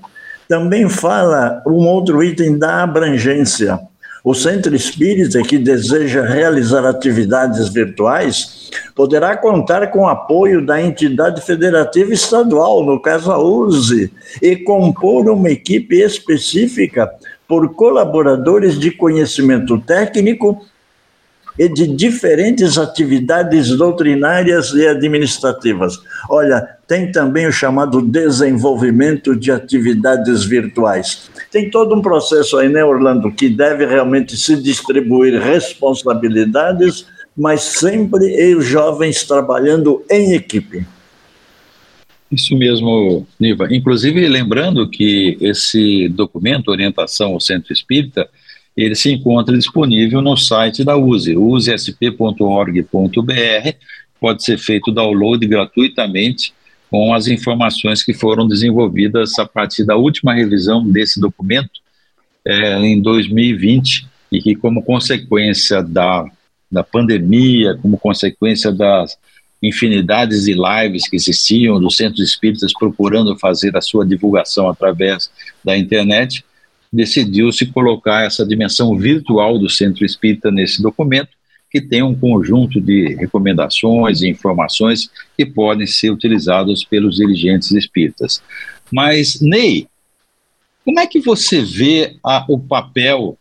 Também 0.49 0.89
fala 0.89 1.63
um 1.67 1.87
outro 1.87 2.23
item 2.23 2.59
da 2.59 2.83
abrangência 2.83 3.79
o 4.25 4.33
centro 4.33 4.75
espírita 4.75 5.43
que 5.43 5.59
deseja 5.59 6.23
realizar 6.23 6.87
atividades 6.87 7.69
virtuais 7.69 8.71
poderá 8.95 9.37
contar 9.37 9.89
com 9.89 10.09
apoio 10.09 10.65
da 10.65 10.81
entidade 10.81 11.43
federativa 11.43 12.11
estadual, 12.11 12.83
no 12.83 12.99
caso 12.99 13.31
a 13.31 13.39
USE, 13.39 14.11
e 14.41 14.57
compor 14.57 15.29
uma 15.29 15.51
equipe 15.51 16.01
específica 16.01 17.11
por 17.47 17.75
colaboradores 17.75 18.79
de 18.79 18.91
conhecimento 18.91 19.79
técnico 19.79 20.65
e 21.59 21.69
de 21.69 21.87
diferentes 21.87 22.77
atividades 22.79 23.69
doutrinárias 23.77 24.73
e 24.75 24.87
administrativas. 24.87 26.01
Olha, 26.29 26.67
tem 26.87 27.13
também 27.13 27.47
o 27.47 27.53
chamado 27.53 28.03
desenvolvimento 28.03 29.37
de 29.37 29.53
atividades 29.53 30.45
virtuais. 30.45 31.31
Tem 31.51 31.71
todo 31.71 31.95
um 31.95 32.03
processo 32.03 32.57
aí, 32.57 32.69
né, 32.69 32.85
Orlando, 32.85 33.31
que 33.31 33.49
deve 33.49 33.87
realmente 33.87 34.37
se 34.37 34.57
distribuir 34.57 35.41
responsabilidades, 35.41 37.07
mas 37.37 37.63
sempre 37.63 38.55
os 38.55 38.65
jovens 38.65 39.25
trabalhando 39.25 40.05
em 40.11 40.35
equipe. 40.35 40.85
Isso 42.35 42.57
mesmo, 42.57 43.25
Niva. 43.39 43.73
Inclusive, 43.73 44.27
lembrando 44.27 44.89
que 44.89 45.39
esse 45.41 46.09
documento, 46.09 46.69
Orientação 46.69 47.33
ao 47.33 47.41
Centro 47.41 47.73
Espírita, 47.73 48.29
ele 48.77 48.97
se 48.97 49.13
encontra 49.13 49.57
disponível 49.57 50.21
no 50.21 50.37
site 50.37 50.83
da 50.83 50.97
USE, 50.97 51.37
usesp.org.br. 51.37 52.83
Pode 54.21 54.43
ser 54.43 54.59
feito 54.59 54.91
download 54.91 55.47
gratuitamente 55.47 56.53
com 56.91 57.15
as 57.15 57.29
informações 57.29 58.03
que 58.03 58.13
foram 58.13 58.49
desenvolvidas 58.49 59.39
a 59.39 59.47
partir 59.47 59.85
da 59.85 59.95
última 59.95 60.35
revisão 60.35 60.85
desse 60.85 61.21
documento 61.21 61.81
é, 62.45 62.79
em 62.81 63.01
2020 63.01 64.09
e 64.33 64.43
que, 64.43 64.57
como 64.57 64.83
consequência 64.83 65.83
da, 65.83 66.29
da 66.71 66.83
pandemia, 66.83 67.79
como 67.81 67.97
consequência 67.97 68.73
das 68.73 69.17
infinidades 69.67 70.45
de 70.45 70.55
lives 70.55 71.09
que 71.09 71.17
existiam 71.17 71.81
dos 71.81 71.97
centros 71.97 72.21
espíritas 72.21 72.73
procurando 72.73 73.39
fazer 73.39 73.77
a 73.77 73.81
sua 73.81 74.07
divulgação 74.07 74.69
através 74.69 75.31
da 75.65 75.77
internet, 75.77 76.45
decidiu-se 76.93 77.67
colocar 77.67 78.25
essa 78.25 78.47
dimensão 78.47 78.97
virtual 78.97 79.59
do 79.59 79.69
centro 79.69 80.05
espírita 80.05 80.51
nesse 80.51 80.83
documento, 80.83 81.31
que 81.71 81.81
tem 81.81 82.03
um 82.03 82.15
conjunto 82.15 82.81
de 82.81 83.17
recomendações 83.17 84.23
e 84.23 84.29
informações 84.29 85.11
que 85.37 85.45
podem 85.45 85.89
ser 85.89 86.11
utilizados 86.11 86.85
pelos 86.85 87.17
dirigentes 87.17 87.73
espíritas. 87.73 88.41
Mas, 88.93 89.41
Ney, 89.41 89.89
como 90.85 91.01
é 91.01 91.07
que 91.07 91.19
você 91.19 91.63
vê 91.63 92.17
a, 92.25 92.45
o 92.49 92.61
papel, 92.61 93.37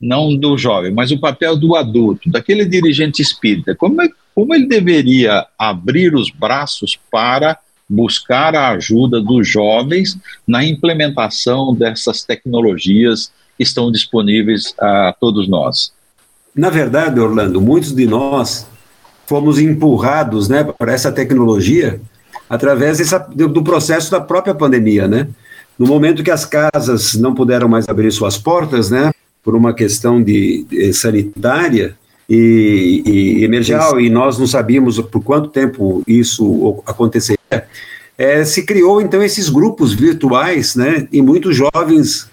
não 0.00 0.34
do 0.34 0.56
jovem, 0.58 0.92
mas 0.92 1.12
o 1.12 1.20
papel 1.20 1.56
do 1.56 1.76
adulto, 1.76 2.28
daquele 2.28 2.64
dirigente 2.64 3.22
espírita? 3.22 3.76
Como, 3.76 4.02
é, 4.02 4.08
como 4.38 4.54
ele 4.54 4.68
deveria 4.68 5.44
abrir 5.58 6.14
os 6.14 6.30
braços 6.30 6.96
para 7.10 7.58
buscar 7.88 8.54
a 8.54 8.68
ajuda 8.68 9.20
dos 9.20 9.48
jovens 9.48 10.16
na 10.46 10.64
implementação 10.64 11.74
dessas 11.74 12.22
tecnologias 12.22 13.32
que 13.56 13.64
estão 13.64 13.90
disponíveis 13.90 14.72
a 14.78 15.12
todos 15.18 15.48
nós. 15.48 15.92
Na 16.54 16.70
verdade, 16.70 17.18
Orlando, 17.18 17.60
muitos 17.60 17.92
de 17.92 18.06
nós 18.06 18.64
fomos 19.26 19.58
empurrados 19.58 20.48
né, 20.48 20.62
para 20.62 20.92
essa 20.92 21.10
tecnologia 21.10 22.00
através 22.48 22.98
dessa, 22.98 23.18
do 23.18 23.64
processo 23.64 24.08
da 24.08 24.20
própria 24.20 24.54
pandemia, 24.54 25.08
né? 25.08 25.26
No 25.76 25.84
momento 25.84 26.22
que 26.22 26.30
as 26.30 26.44
casas 26.44 27.16
não 27.16 27.34
puderam 27.34 27.68
mais 27.68 27.88
abrir 27.88 28.12
suas 28.12 28.38
portas, 28.38 28.88
né, 28.88 29.10
por 29.42 29.56
uma 29.56 29.74
questão 29.74 30.22
de, 30.22 30.64
de 30.70 30.92
sanitária 30.92 31.96
e, 32.28 33.02
e 33.06 33.44
emergencial, 33.44 33.98
e 33.98 34.10
nós 34.10 34.38
não 34.38 34.46
sabíamos 34.46 35.00
por 35.00 35.22
quanto 35.22 35.48
tempo 35.48 36.02
isso 36.06 36.82
aconteceria, 36.84 37.38
é, 38.18 38.44
se 38.44 38.66
criou 38.66 39.00
então 39.00 39.22
esses 39.22 39.48
grupos 39.48 39.94
virtuais, 39.94 40.74
né? 40.74 41.06
E 41.10 41.22
muitos 41.22 41.56
jovens 41.56 42.28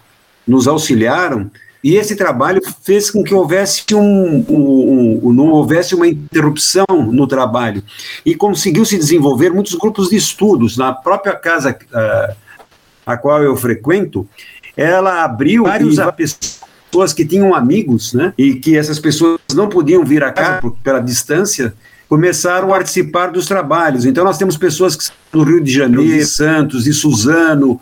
nos 0.46 0.68
auxiliaram. 0.68 1.50
E 1.84 1.96
esse 1.96 2.16
trabalho 2.16 2.60
fez 2.82 3.12
com 3.12 3.24
que 3.24 3.36
houvesse 3.36 3.86
um, 3.94 4.44
um, 4.50 5.20
um, 5.24 5.32
não 5.32 5.50
houvesse 5.50 5.94
uma 5.94 6.08
interrupção 6.08 6.86
no 6.90 7.28
trabalho. 7.28 7.84
E 8.26 8.34
conseguiu 8.34 8.84
se 8.84 8.98
desenvolver 8.98 9.52
muitos 9.52 9.76
grupos 9.76 10.10
de 10.10 10.16
estudos. 10.16 10.76
Na 10.76 10.92
própria 10.92 11.36
casa 11.36 11.70
uh, 11.72 12.36
a 13.06 13.16
qual 13.16 13.44
eu 13.44 13.56
frequento, 13.56 14.28
ela 14.76 15.24
abriu 15.24 15.66
vários 15.66 15.98
pessoas 16.18 16.66
que 17.14 17.26
tinham 17.26 17.54
amigos, 17.54 18.14
né? 18.14 18.34
E 18.38 18.56
que 18.56 18.78
essas 18.78 19.00
pessoas 19.00 19.40
não 19.54 19.68
podiam 19.70 20.04
vir 20.04 20.24
a 20.24 20.32
casa 20.32 20.62
por, 20.62 20.72
pela 20.84 21.00
distância, 21.00 21.74
começaram 22.08 22.68
a 22.70 22.78
participar 22.78 23.28
dos 23.28 23.46
trabalhos. 23.46 24.06
Então, 24.06 24.24
nós 24.24 24.38
temos 24.38 24.58
pessoas 24.58 24.96
que 24.96 25.06
são 25.06 25.16
do 25.32 25.44
Rio 25.44 25.62
de 25.62 25.72
Janeiro, 25.72 26.04
de 26.04 26.26
Santos, 26.26 26.84
de 26.84 26.94
Suzano, 26.94 27.82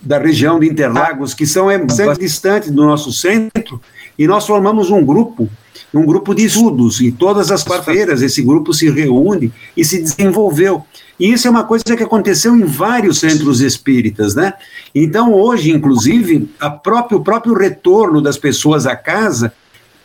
da 0.00 0.18
região 0.18 0.60
de 0.60 0.68
Interlagos, 0.68 1.34
que 1.34 1.46
são 1.46 1.70
é, 1.70 1.78
bastante 1.78 2.20
distantes 2.20 2.70
do 2.70 2.84
nosso 2.84 3.12
centro, 3.12 3.80
e 4.18 4.26
nós 4.26 4.46
formamos 4.46 4.90
um 4.90 5.04
grupo, 5.04 5.48
um 5.92 6.04
grupo 6.04 6.34
de 6.34 6.44
estudos, 6.44 7.00
e 7.00 7.10
todas 7.10 7.50
as 7.50 7.62
quartas-feiras 7.62 8.22
esse 8.22 8.42
grupo 8.42 8.72
se 8.72 8.90
reúne 8.90 9.52
e 9.76 9.84
se 9.84 10.02
desenvolveu. 10.02 10.84
E 11.18 11.32
isso 11.32 11.46
é 11.46 11.50
uma 11.50 11.64
coisa 11.64 11.84
que 11.84 12.02
aconteceu 12.02 12.56
em 12.56 12.64
vários 12.64 13.20
centros 13.20 13.60
espíritas, 13.60 14.34
né? 14.34 14.54
Então, 14.94 15.32
hoje, 15.32 15.70
inclusive, 15.70 16.48
a 16.58 16.70
próprio, 16.70 17.18
o 17.18 17.24
próprio 17.24 17.54
retorno 17.54 18.20
das 18.20 18.36
pessoas 18.36 18.86
à 18.86 18.96
casa, 18.96 19.52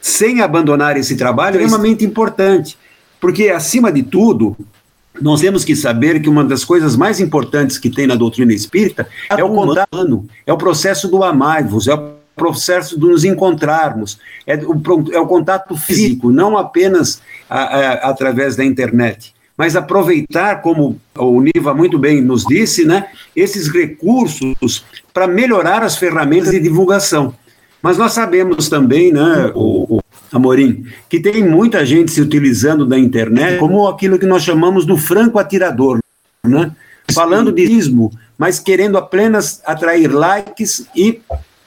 sem 0.02 0.42
abandonar 0.42 0.98
esse 0.98 1.16
trabalho, 1.16 1.60
é 1.60 1.64
extremamente 1.64 2.06
importante. 2.06 2.78
Porque, 3.20 3.50
acima 3.50 3.92
de 3.92 4.04
tudo, 4.04 4.56
nós 5.20 5.42
temos 5.42 5.66
que 5.66 5.76
saber 5.76 6.22
que 6.22 6.30
uma 6.30 6.44
das 6.44 6.64
coisas 6.64 6.96
mais 6.96 7.20
importantes 7.20 7.78
que 7.78 7.90
tem 7.90 8.08
na 8.08 8.16
doutrina 8.16 8.54
espírita 8.54 9.08
é 9.30 9.44
o 9.44 9.50
contato 9.50 9.94
humano, 9.94 10.28
é 10.46 10.54
o 10.54 10.58
processo 10.58 11.08
do 11.08 11.24
amar-vos, 11.24 11.88
é 11.88 11.94
o 11.94 12.19
processo 12.40 12.98
de 12.98 13.06
nos 13.06 13.24
encontrarmos, 13.26 14.18
é 14.48 14.56
o, 14.56 14.82
é 15.12 15.20
o 15.20 15.28
contato 15.28 15.76
físico, 15.76 16.32
não 16.32 16.58
apenas 16.58 17.22
a, 17.50 17.60
a, 17.60 17.94
através 18.10 18.56
da 18.56 18.64
internet, 18.64 19.36
mas 19.58 19.76
aproveitar, 19.76 20.62
como 20.62 21.00
o 21.18 21.42
Niva 21.42 21.74
muito 21.74 22.00
bem 22.00 22.22
nos 22.22 22.46
disse, 22.46 22.86
né, 22.86 23.08
esses 23.36 23.68
recursos 23.68 24.86
para 25.14 25.28
melhorar 25.28 25.84
as 25.84 25.98
ferramentas 25.98 26.52
de 26.52 26.60
divulgação. 26.62 27.36
Mas 27.82 27.98
nós 27.98 28.14
sabemos 28.14 28.70
também, 28.70 29.12
né, 29.12 29.52
o, 29.54 29.98
o 29.98 30.00
Amorim, 30.32 30.86
que 31.10 31.20
tem 31.20 31.44
muita 31.44 31.86
gente 31.86 32.12
se 32.12 32.22
utilizando 32.22 32.86
da 32.86 32.98
internet 32.98 33.58
como 33.58 33.88
aquilo 33.88 34.18
que 34.18 34.26
nós 34.26 34.44
chamamos 34.44 34.86
do 34.86 34.98
franco 34.98 35.40
atirador, 35.40 36.00
né? 36.44 36.72
Falando 37.12 37.52
de 37.52 37.64
ismo, 37.64 38.12
mas 38.38 38.60
querendo 38.60 38.98
apenas 38.98 39.62
atrair 39.66 40.08
likes 40.08 40.86
e 40.96 41.22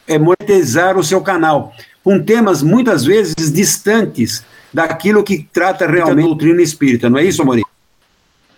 é, 0.06 0.18
monetizar 0.18 0.99
o 0.99 1.04
seu 1.04 1.21
canal, 1.21 1.75
com 2.02 2.23
temas 2.23 2.62
muitas 2.62 3.04
vezes 3.04 3.35
distantes 3.52 4.44
daquilo 4.73 5.23
que 5.23 5.47
trata 5.52 5.87
realmente 5.87 6.25
a 6.25 6.28
doutrina 6.28 6.62
espírita, 6.62 7.09
não 7.09 7.18
é 7.18 7.25
isso, 7.25 7.42
Amorim? 7.42 7.62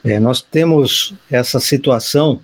É, 0.04 0.20
nós 0.20 0.42
temos 0.42 1.14
essa 1.30 1.58
situação, 1.58 2.40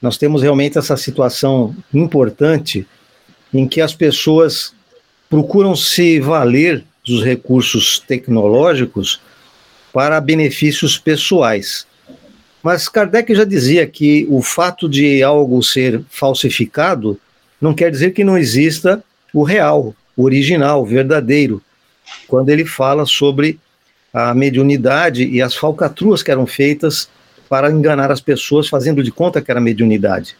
nós 0.00 0.16
temos 0.16 0.42
realmente 0.42 0.78
essa 0.78 0.96
situação 0.96 1.76
importante 1.92 2.86
em 3.52 3.68
que 3.68 3.80
as 3.80 3.94
pessoas 3.94 4.74
procuram 5.28 5.76
se 5.76 6.18
valer 6.20 6.84
dos 7.04 7.22
recursos 7.22 7.98
tecnológicos 7.98 9.20
para 9.92 10.20
benefícios 10.20 10.98
pessoais. 10.98 11.86
Mas 12.62 12.88
Kardec 12.88 13.34
já 13.34 13.44
dizia 13.44 13.86
que 13.86 14.26
o 14.30 14.40
fato 14.40 14.88
de 14.88 15.22
algo 15.22 15.62
ser 15.62 16.02
falsificado 16.08 17.18
não 17.62 17.72
quer 17.72 17.92
dizer 17.92 18.10
que 18.10 18.24
não 18.24 18.36
exista 18.36 19.02
o 19.32 19.44
real, 19.44 19.94
o 20.16 20.24
original, 20.24 20.82
o 20.82 20.86
verdadeiro, 20.86 21.62
quando 22.26 22.48
ele 22.48 22.66
fala 22.66 23.06
sobre 23.06 23.58
a 24.12 24.34
mediunidade 24.34 25.24
e 25.24 25.40
as 25.40 25.54
falcatruas 25.54 26.22
que 26.22 26.30
eram 26.30 26.44
feitas 26.44 27.08
para 27.48 27.70
enganar 27.70 28.10
as 28.10 28.20
pessoas, 28.20 28.68
fazendo 28.68 29.02
de 29.02 29.12
conta 29.12 29.40
que 29.40 29.50
era 29.50 29.60
mediunidade. 29.60 30.36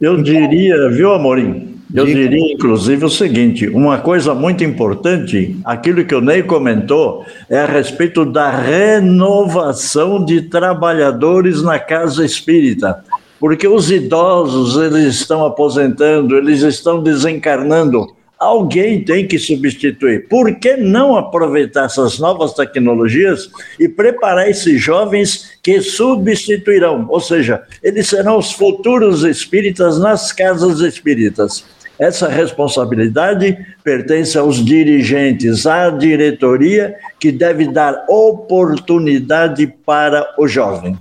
Eu 0.00 0.20
diria, 0.22 0.88
viu, 0.90 1.12
Amorim? 1.12 1.78
Eu 1.94 2.06
diria, 2.06 2.54
inclusive, 2.54 3.04
o 3.04 3.10
seguinte: 3.10 3.68
uma 3.68 3.98
coisa 3.98 4.34
muito 4.34 4.64
importante, 4.64 5.56
aquilo 5.64 6.04
que 6.04 6.14
o 6.14 6.20
Ney 6.20 6.42
comentou, 6.42 7.26
é 7.50 7.58
a 7.58 7.66
respeito 7.66 8.24
da 8.24 8.50
renovação 8.50 10.24
de 10.24 10.42
trabalhadores 10.42 11.62
na 11.62 11.78
casa 11.78 12.24
espírita. 12.24 13.04
Porque 13.40 13.66
os 13.66 13.90
idosos, 13.90 14.76
eles 14.76 15.16
estão 15.16 15.44
aposentando, 15.44 16.36
eles 16.36 16.60
estão 16.60 17.02
desencarnando 17.02 18.06
alguém 18.40 19.04
tem 19.04 19.28
que 19.28 19.38
substituir. 19.38 20.26
Por 20.26 20.58
que 20.58 20.74
não 20.74 21.14
aproveitar 21.14 21.84
essas 21.84 22.18
novas 22.18 22.54
tecnologias 22.54 23.50
e 23.78 23.86
preparar 23.86 24.48
esses 24.48 24.80
jovens 24.80 25.50
que 25.62 25.82
substituirão? 25.82 27.06
Ou 27.10 27.20
seja, 27.20 27.62
eles 27.82 28.08
serão 28.08 28.38
os 28.38 28.50
futuros 28.50 29.24
espíritas 29.24 29.98
nas 29.98 30.32
casas 30.32 30.80
espíritas. 30.80 31.62
Essa 31.98 32.28
responsabilidade 32.28 33.58
pertence 33.84 34.38
aos 34.38 34.64
dirigentes, 34.64 35.66
à 35.66 35.90
diretoria, 35.90 36.96
que 37.18 37.30
deve 37.30 37.66
dar 37.66 38.06
oportunidade 38.08 39.66
para 39.84 40.34
o 40.38 40.48
jovem. 40.48 40.96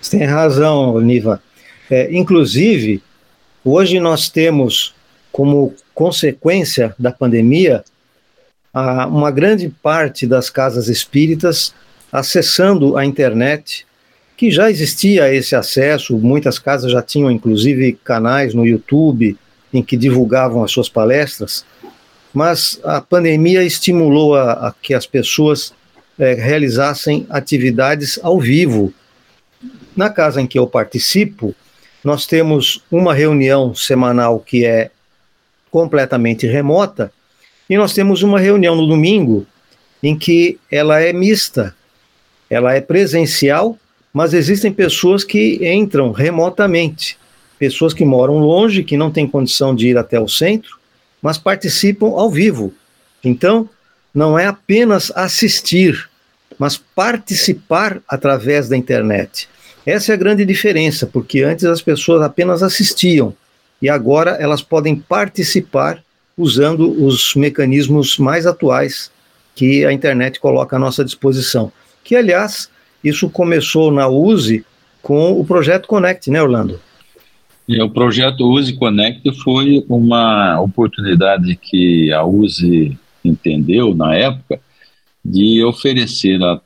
Você 0.00 0.18
tem 0.18 0.26
razão, 0.26 1.00
Niva. 1.00 1.42
É, 1.90 2.08
inclusive, 2.12 3.02
hoje 3.64 3.98
nós 4.00 4.28
temos 4.28 4.94
como 5.32 5.74
consequência 5.94 6.94
da 6.98 7.12
pandemia, 7.12 7.84
uma 9.08 9.30
grande 9.30 9.68
parte 9.82 10.26
das 10.26 10.48
casas 10.48 10.88
espíritas 10.88 11.74
acessando 12.12 12.96
a 12.96 13.04
internet, 13.04 13.86
que 14.36 14.50
já 14.50 14.70
existia 14.70 15.32
esse 15.34 15.54
acesso, 15.54 16.16
muitas 16.16 16.58
casas 16.58 16.90
já 16.90 17.02
tinham 17.02 17.30
inclusive 17.30 17.92
canais 18.02 18.54
no 18.54 18.66
YouTube 18.66 19.36
em 19.72 19.82
que 19.82 19.96
divulgavam 19.96 20.64
as 20.64 20.72
suas 20.72 20.88
palestras, 20.88 21.64
mas 22.32 22.80
a 22.82 23.00
pandemia 23.00 23.62
estimulou 23.62 24.34
a, 24.34 24.68
a 24.68 24.74
que 24.80 24.94
as 24.94 25.04
pessoas 25.04 25.74
é, 26.18 26.34
realizassem 26.34 27.26
atividades 27.28 28.18
ao 28.22 28.40
vivo. 28.40 28.94
Na 29.96 30.10
casa 30.10 30.40
em 30.40 30.46
que 30.46 30.58
eu 30.58 30.66
participo, 30.66 31.54
nós 32.04 32.26
temos 32.26 32.82
uma 32.90 33.12
reunião 33.12 33.74
semanal 33.74 34.40
que 34.40 34.64
é 34.64 34.90
completamente 35.70 36.46
remota, 36.46 37.12
e 37.68 37.76
nós 37.76 37.92
temos 37.92 38.22
uma 38.22 38.40
reunião 38.40 38.74
no 38.74 38.86
domingo 38.86 39.46
em 40.02 40.18
que 40.18 40.58
ela 40.70 41.00
é 41.00 41.12
mista, 41.12 41.74
ela 42.48 42.74
é 42.74 42.80
presencial, 42.80 43.78
mas 44.12 44.34
existem 44.34 44.72
pessoas 44.72 45.22
que 45.22 45.60
entram 45.62 46.10
remotamente, 46.10 47.16
pessoas 47.58 47.94
que 47.94 48.04
moram 48.04 48.38
longe, 48.38 48.82
que 48.82 48.96
não 48.96 49.10
têm 49.10 49.28
condição 49.28 49.74
de 49.74 49.88
ir 49.88 49.98
até 49.98 50.18
o 50.18 50.26
centro, 50.26 50.78
mas 51.22 51.38
participam 51.38 52.08
ao 52.08 52.30
vivo. 52.30 52.72
Então, 53.22 53.68
não 54.12 54.36
é 54.36 54.46
apenas 54.46 55.12
assistir, 55.14 56.08
mas 56.58 56.76
participar 56.76 58.00
através 58.08 58.68
da 58.68 58.76
internet. 58.76 59.48
Essa 59.84 60.12
é 60.12 60.14
a 60.14 60.18
grande 60.18 60.44
diferença, 60.44 61.06
porque 61.06 61.42
antes 61.42 61.64
as 61.64 61.80
pessoas 61.80 62.22
apenas 62.22 62.62
assistiam 62.62 63.34
e 63.80 63.88
agora 63.88 64.32
elas 64.32 64.62
podem 64.62 64.96
participar 64.96 66.02
usando 66.36 67.04
os 67.04 67.34
mecanismos 67.34 68.18
mais 68.18 68.46
atuais 68.46 69.10
que 69.54 69.84
a 69.84 69.92
internet 69.92 70.38
coloca 70.38 70.76
à 70.76 70.78
nossa 70.78 71.04
disposição. 71.04 71.72
Que, 72.04 72.16
aliás, 72.16 72.70
isso 73.02 73.28
começou 73.28 73.90
na 73.90 74.08
USE 74.08 74.64
com 75.02 75.38
o 75.38 75.44
projeto 75.44 75.88
Connect, 75.88 76.30
né, 76.30 76.42
Orlando? 76.42 76.80
O 77.68 77.90
projeto 77.90 78.50
USE 78.50 78.72
Connect 78.74 79.30
foi 79.42 79.84
uma 79.88 80.60
oportunidade 80.60 81.56
que 81.56 82.12
a 82.12 82.24
USE 82.24 82.98
entendeu 83.24 83.94
na 83.94 84.14
época 84.14 84.60
de 85.24 85.62
oferecer 85.64 86.42
a 86.42 86.60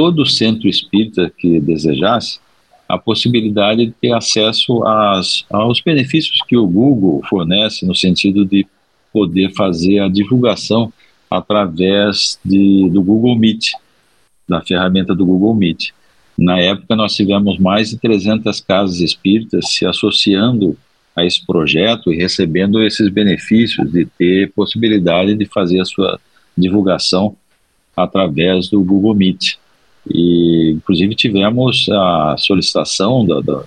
todo 0.00 0.24
centro 0.24 0.66
espírita 0.66 1.30
que 1.36 1.60
desejasse 1.60 2.40
a 2.88 2.96
possibilidade 2.96 3.84
de 3.84 3.92
ter 3.92 4.14
acesso 4.14 4.82
às, 4.82 5.44
aos 5.50 5.82
benefícios 5.82 6.38
que 6.48 6.56
o 6.56 6.66
Google 6.66 7.20
fornece, 7.28 7.84
no 7.84 7.94
sentido 7.94 8.46
de 8.46 8.66
poder 9.12 9.52
fazer 9.52 9.98
a 9.98 10.08
divulgação 10.08 10.90
através 11.30 12.40
de, 12.42 12.88
do 12.88 13.02
Google 13.02 13.36
Meet, 13.36 13.72
da 14.48 14.62
ferramenta 14.62 15.14
do 15.14 15.26
Google 15.26 15.54
Meet. 15.54 15.90
Na 16.38 16.58
época, 16.58 16.96
nós 16.96 17.14
tivemos 17.14 17.58
mais 17.58 17.90
de 17.90 17.98
300 17.98 18.58
casas 18.62 19.00
espíritas 19.00 19.74
se 19.74 19.84
associando 19.84 20.78
a 21.14 21.26
esse 21.26 21.44
projeto 21.44 22.10
e 22.10 22.16
recebendo 22.16 22.82
esses 22.82 23.10
benefícios 23.10 23.92
de 23.92 24.06
ter 24.06 24.50
possibilidade 24.52 25.34
de 25.34 25.44
fazer 25.44 25.78
a 25.78 25.84
sua 25.84 26.18
divulgação 26.56 27.36
através 27.94 28.70
do 28.70 28.82
Google 28.82 29.14
Meet. 29.14 29.58
E, 30.08 30.72
inclusive, 30.76 31.14
tivemos 31.14 31.88
a 31.90 32.36
solicitação 32.38 33.26
da, 33.26 33.40
da 33.40 33.64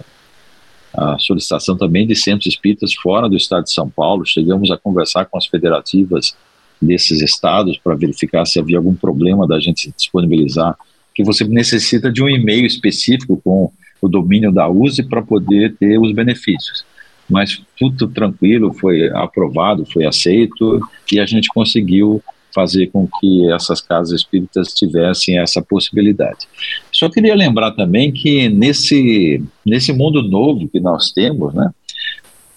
a 0.95 1.17
solicitação 1.17 1.75
também 1.75 2.05
de 2.05 2.15
centros 2.15 2.45
espíritas 2.45 2.93
fora 2.93 3.27
do 3.27 3.35
estado 3.35 3.63
de 3.63 3.71
São 3.71 3.89
Paulo. 3.89 4.25
Chegamos 4.25 4.69
a 4.69 4.77
conversar 4.77 5.25
com 5.25 5.37
as 5.37 5.47
federativas 5.47 6.35
desses 6.79 7.21
estados 7.21 7.77
para 7.77 7.95
verificar 7.95 8.45
se 8.45 8.59
havia 8.59 8.77
algum 8.77 8.93
problema 8.93 9.47
da 9.47 9.59
gente 9.59 9.91
disponibilizar, 9.97 10.77
que 11.15 11.23
você 11.23 11.43
necessita 11.45 12.11
de 12.11 12.21
um 12.21 12.29
e-mail 12.29 12.65
específico 12.65 13.41
com 13.43 13.71
o 14.01 14.07
domínio 14.07 14.51
da 14.51 14.69
USE 14.69 15.01
para 15.03 15.21
poder 15.21 15.75
ter 15.77 15.97
os 15.97 16.11
benefícios. 16.11 16.85
Mas 17.29 17.61
tudo 17.77 18.07
tranquilo, 18.09 18.73
foi 18.73 19.09
aprovado, 19.09 19.85
foi 19.91 20.05
aceito 20.05 20.79
e 21.11 21.19
a 21.19 21.25
gente 21.25 21.47
conseguiu 21.47 22.21
fazer 22.53 22.87
com 22.87 23.07
que 23.19 23.51
essas 23.51 23.81
casas 23.81 24.21
espíritas 24.21 24.73
tivessem 24.73 25.39
essa 25.39 25.61
possibilidade. 25.61 26.47
Só 26.91 27.09
queria 27.09 27.35
lembrar 27.35 27.71
também 27.71 28.11
que 28.11 28.49
nesse, 28.49 29.43
nesse 29.65 29.91
mundo 29.91 30.21
novo 30.21 30.67
que 30.67 30.79
nós 30.79 31.11
temos, 31.11 31.53
né, 31.53 31.69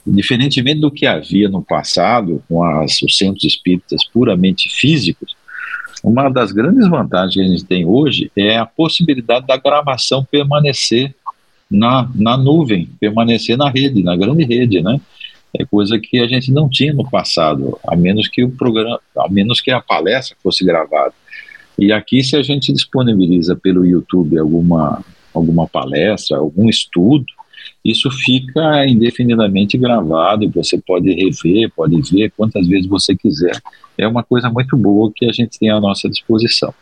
diferentemente 0.06 0.80
do 0.80 0.90
que 0.90 1.06
havia 1.06 1.48
no 1.48 1.62
passado, 1.62 2.42
com 2.48 2.62
as, 2.62 3.02
os 3.02 3.16
centros 3.16 3.44
espíritas 3.44 4.04
puramente 4.06 4.68
físicos, 4.70 5.34
uma 6.04 6.28
das 6.28 6.52
grandes 6.52 6.88
vantagens 6.88 7.34
que 7.34 7.40
a 7.40 7.48
gente 7.48 7.64
tem 7.64 7.84
hoje 7.84 8.30
é 8.36 8.56
a 8.56 8.66
possibilidade 8.66 9.46
da 9.46 9.56
gravação 9.56 10.24
permanecer 10.24 11.14
na, 11.70 12.08
na 12.14 12.36
nuvem, 12.36 12.88
permanecer 13.00 13.56
na 13.56 13.68
rede, 13.68 14.02
na 14.02 14.14
grande 14.16 14.44
rede, 14.44 14.80
né? 14.80 15.00
É 15.54 15.64
coisa 15.64 15.98
que 15.98 16.18
a 16.18 16.26
gente 16.26 16.50
não 16.52 16.68
tinha 16.68 16.92
no 16.92 17.08
passado, 17.08 17.78
a 17.86 17.96
menos 17.96 18.28
que 18.28 18.44
o 18.44 18.50
programa, 18.50 19.00
a 19.16 19.28
menos 19.28 19.60
que 19.60 19.70
a 19.70 19.80
palestra 19.80 20.36
fosse 20.42 20.64
gravada. 20.64 21.14
E 21.78 21.92
aqui, 21.92 22.22
se 22.22 22.36
a 22.36 22.42
gente 22.42 22.72
disponibiliza 22.72 23.54
pelo 23.56 23.84
YouTube 23.84 24.38
alguma, 24.38 25.04
alguma 25.32 25.66
palestra, 25.66 26.38
algum 26.38 26.68
estudo, 26.68 27.26
isso 27.84 28.10
fica 28.10 28.86
indefinidamente 28.86 29.78
gravado 29.78 30.50
você 30.50 30.78
pode 30.78 31.12
rever, 31.12 31.70
pode 31.74 32.00
ver 32.10 32.32
quantas 32.36 32.66
vezes 32.66 32.86
você 32.86 33.14
quiser. 33.14 33.60
É 33.96 34.06
uma 34.06 34.22
coisa 34.22 34.50
muito 34.50 34.76
boa 34.76 35.12
que 35.14 35.26
a 35.26 35.32
gente 35.32 35.58
tem 35.58 35.70
à 35.70 35.80
nossa 35.80 36.08
disposição. 36.08 36.74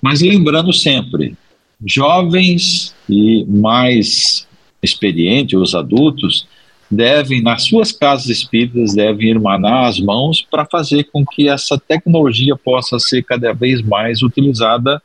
Mas 0.00 0.22
lembrando 0.22 0.72
sempre, 0.72 1.36
jovens 1.84 2.94
e 3.08 3.44
mais 3.44 4.46
experientes, 4.82 5.58
os 5.58 5.74
adultos, 5.74 6.46
devem, 6.90 7.42
nas 7.42 7.64
suas 7.64 7.92
casas 7.92 8.28
espíritas, 8.28 8.94
devem 8.94 9.28
irmanar 9.28 9.86
as 9.86 10.00
mãos 10.00 10.42
para 10.42 10.64
fazer 10.64 11.04
com 11.04 11.24
que 11.24 11.48
essa 11.48 11.78
tecnologia 11.78 12.56
possa 12.56 12.98
ser 12.98 13.22
cada 13.22 13.52
vez 13.52 13.82
mais 13.82 14.22
utilizada 14.22 15.02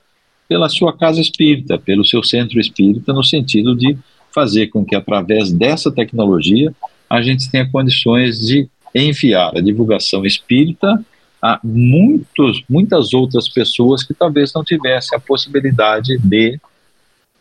pela 0.48 0.70
sua 0.70 0.96
casa 0.96 1.20
espírita, 1.20 1.78
pelo 1.78 2.06
seu 2.06 2.24
centro 2.24 2.60
espírita, 2.60 3.12
no 3.12 3.24
sentido 3.24 3.76
de 3.76 3.98
fazer 4.34 4.68
com 4.68 4.84
que, 4.84 4.96
através 4.96 5.52
dessa 5.52 5.92
tecnologia, 5.92 6.74
a 7.10 7.22
gente 7.22 7.50
tenha 7.52 7.70
condições 7.70 8.40
de 8.40 8.68
enviar 8.96 9.56
a 9.56 9.62
divulgação 9.62 10.26
espírita 10.26 11.04
a 11.42 11.60
muitos, 11.64 12.64
muitas 12.70 13.14
outras 13.14 13.50
pessoas 13.50 14.04
que 14.04 14.14
talvez 14.14 14.54
não 14.54 14.64
tivessem 14.64 15.18
a 15.18 15.22
possibilidade 15.22 16.18
de 16.20 16.58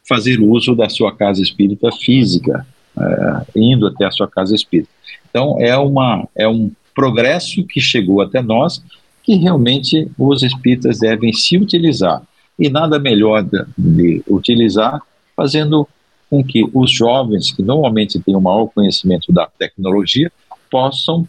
fazer 0.08 0.40
uso 0.40 0.74
da 0.74 0.88
sua 0.88 1.14
casa 1.14 1.40
espírita 1.40 1.90
física, 1.92 2.66
é, 2.98 3.42
indo 3.56 3.86
até 3.86 4.04
a 4.04 4.10
sua 4.10 4.28
casa 4.28 4.54
espírita. 4.54 4.90
Então, 5.28 5.56
é, 5.60 5.76
uma, 5.76 6.28
é 6.36 6.46
um 6.46 6.70
progresso 6.94 7.64
que 7.64 7.80
chegou 7.80 8.20
até 8.20 8.42
nós 8.42 8.82
que 9.22 9.34
realmente 9.36 10.10
os 10.18 10.42
espíritas 10.42 10.98
devem 10.98 11.32
se 11.32 11.56
utilizar. 11.56 12.22
E 12.58 12.68
nada 12.68 12.98
melhor 12.98 13.42
de, 13.42 13.64
de 13.78 14.22
utilizar 14.28 15.00
fazendo 15.36 15.88
com 16.28 16.42
que 16.42 16.68
os 16.72 16.90
jovens, 16.90 17.52
que 17.52 17.62
normalmente 17.62 18.18
têm 18.20 18.34
o 18.34 18.40
maior 18.40 18.66
conhecimento 18.66 19.32
da 19.32 19.46
tecnologia, 19.46 20.30
possam 20.70 21.28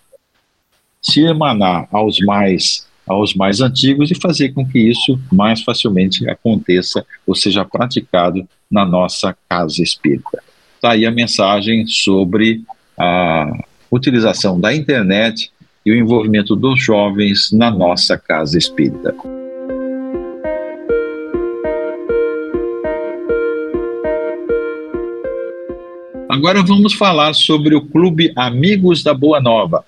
se 1.01 1.21
emanar 1.21 1.87
aos 1.91 2.19
mais 2.19 2.87
aos 3.05 3.33
mais 3.33 3.59
antigos 3.59 4.09
e 4.11 4.15
fazer 4.15 4.53
com 4.53 4.65
que 4.65 4.79
isso 4.79 5.19
mais 5.29 5.61
facilmente 5.61 6.27
aconteça 6.29 7.05
ou 7.27 7.35
seja 7.35 7.65
praticado 7.65 8.47
na 8.71 8.85
nossa 8.85 9.35
casa 9.49 9.83
espírita. 9.83 10.41
Está 10.83 10.95
aí 10.95 11.05
a 11.05 11.11
mensagem 11.11 11.87
sobre 11.87 12.61
a 12.99 13.49
utilização 13.89 14.59
da 14.59 14.75
internet 14.75 15.49
e 15.85 15.91
o 15.93 15.95
envolvimento 15.95 16.57
dos 16.57 16.83
jovens 16.83 17.53
na 17.53 17.71
nossa 17.71 18.17
casa 18.17 18.57
espírita. 18.57 19.15
Agora 26.27 26.61
vamos 26.61 26.91
falar 26.91 27.33
sobre 27.33 27.75
o 27.75 27.81
Clube 27.85 28.33
Amigos 28.35 29.01
da 29.01 29.13
Boa 29.13 29.39
Nova. 29.39 29.85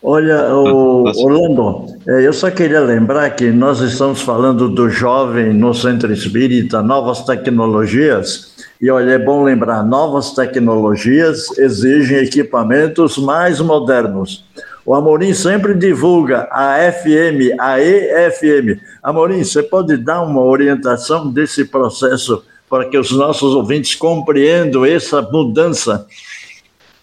Olha, 0.00 0.54
o, 0.54 1.04
Orlando, 1.04 1.86
é, 2.06 2.24
eu 2.24 2.32
só 2.32 2.50
queria 2.50 2.80
lembrar 2.80 3.30
que 3.30 3.50
nós 3.50 3.80
estamos 3.80 4.22
falando 4.22 4.68
do 4.68 4.88
jovem 4.88 5.52
no 5.52 5.74
centro 5.74 6.12
espírita, 6.12 6.80
novas 6.80 7.24
tecnologias, 7.24 8.54
e 8.80 8.88
olha, 8.90 9.12
é 9.12 9.18
bom 9.18 9.42
lembrar, 9.42 9.82
novas 9.82 10.32
tecnologias 10.32 11.58
exigem 11.58 12.18
equipamentos 12.18 13.18
mais 13.18 13.60
modernos. 13.60 14.44
O 14.86 14.94
Amorim 14.94 15.34
sempre 15.34 15.74
divulga 15.74 16.48
a 16.50 16.78
FM, 16.92 17.58
a 17.58 17.80
EFM. 17.80 18.80
Amorim, 19.02 19.42
você 19.42 19.64
pode 19.64 19.96
dar 19.96 20.22
uma 20.22 20.42
orientação 20.42 21.28
desse 21.28 21.64
processo 21.64 22.44
para 22.70 22.84
que 22.84 22.96
os 22.96 23.10
nossos 23.10 23.52
ouvintes 23.52 23.96
compreendam 23.96 24.86
essa 24.86 25.20
mudança? 25.20 26.06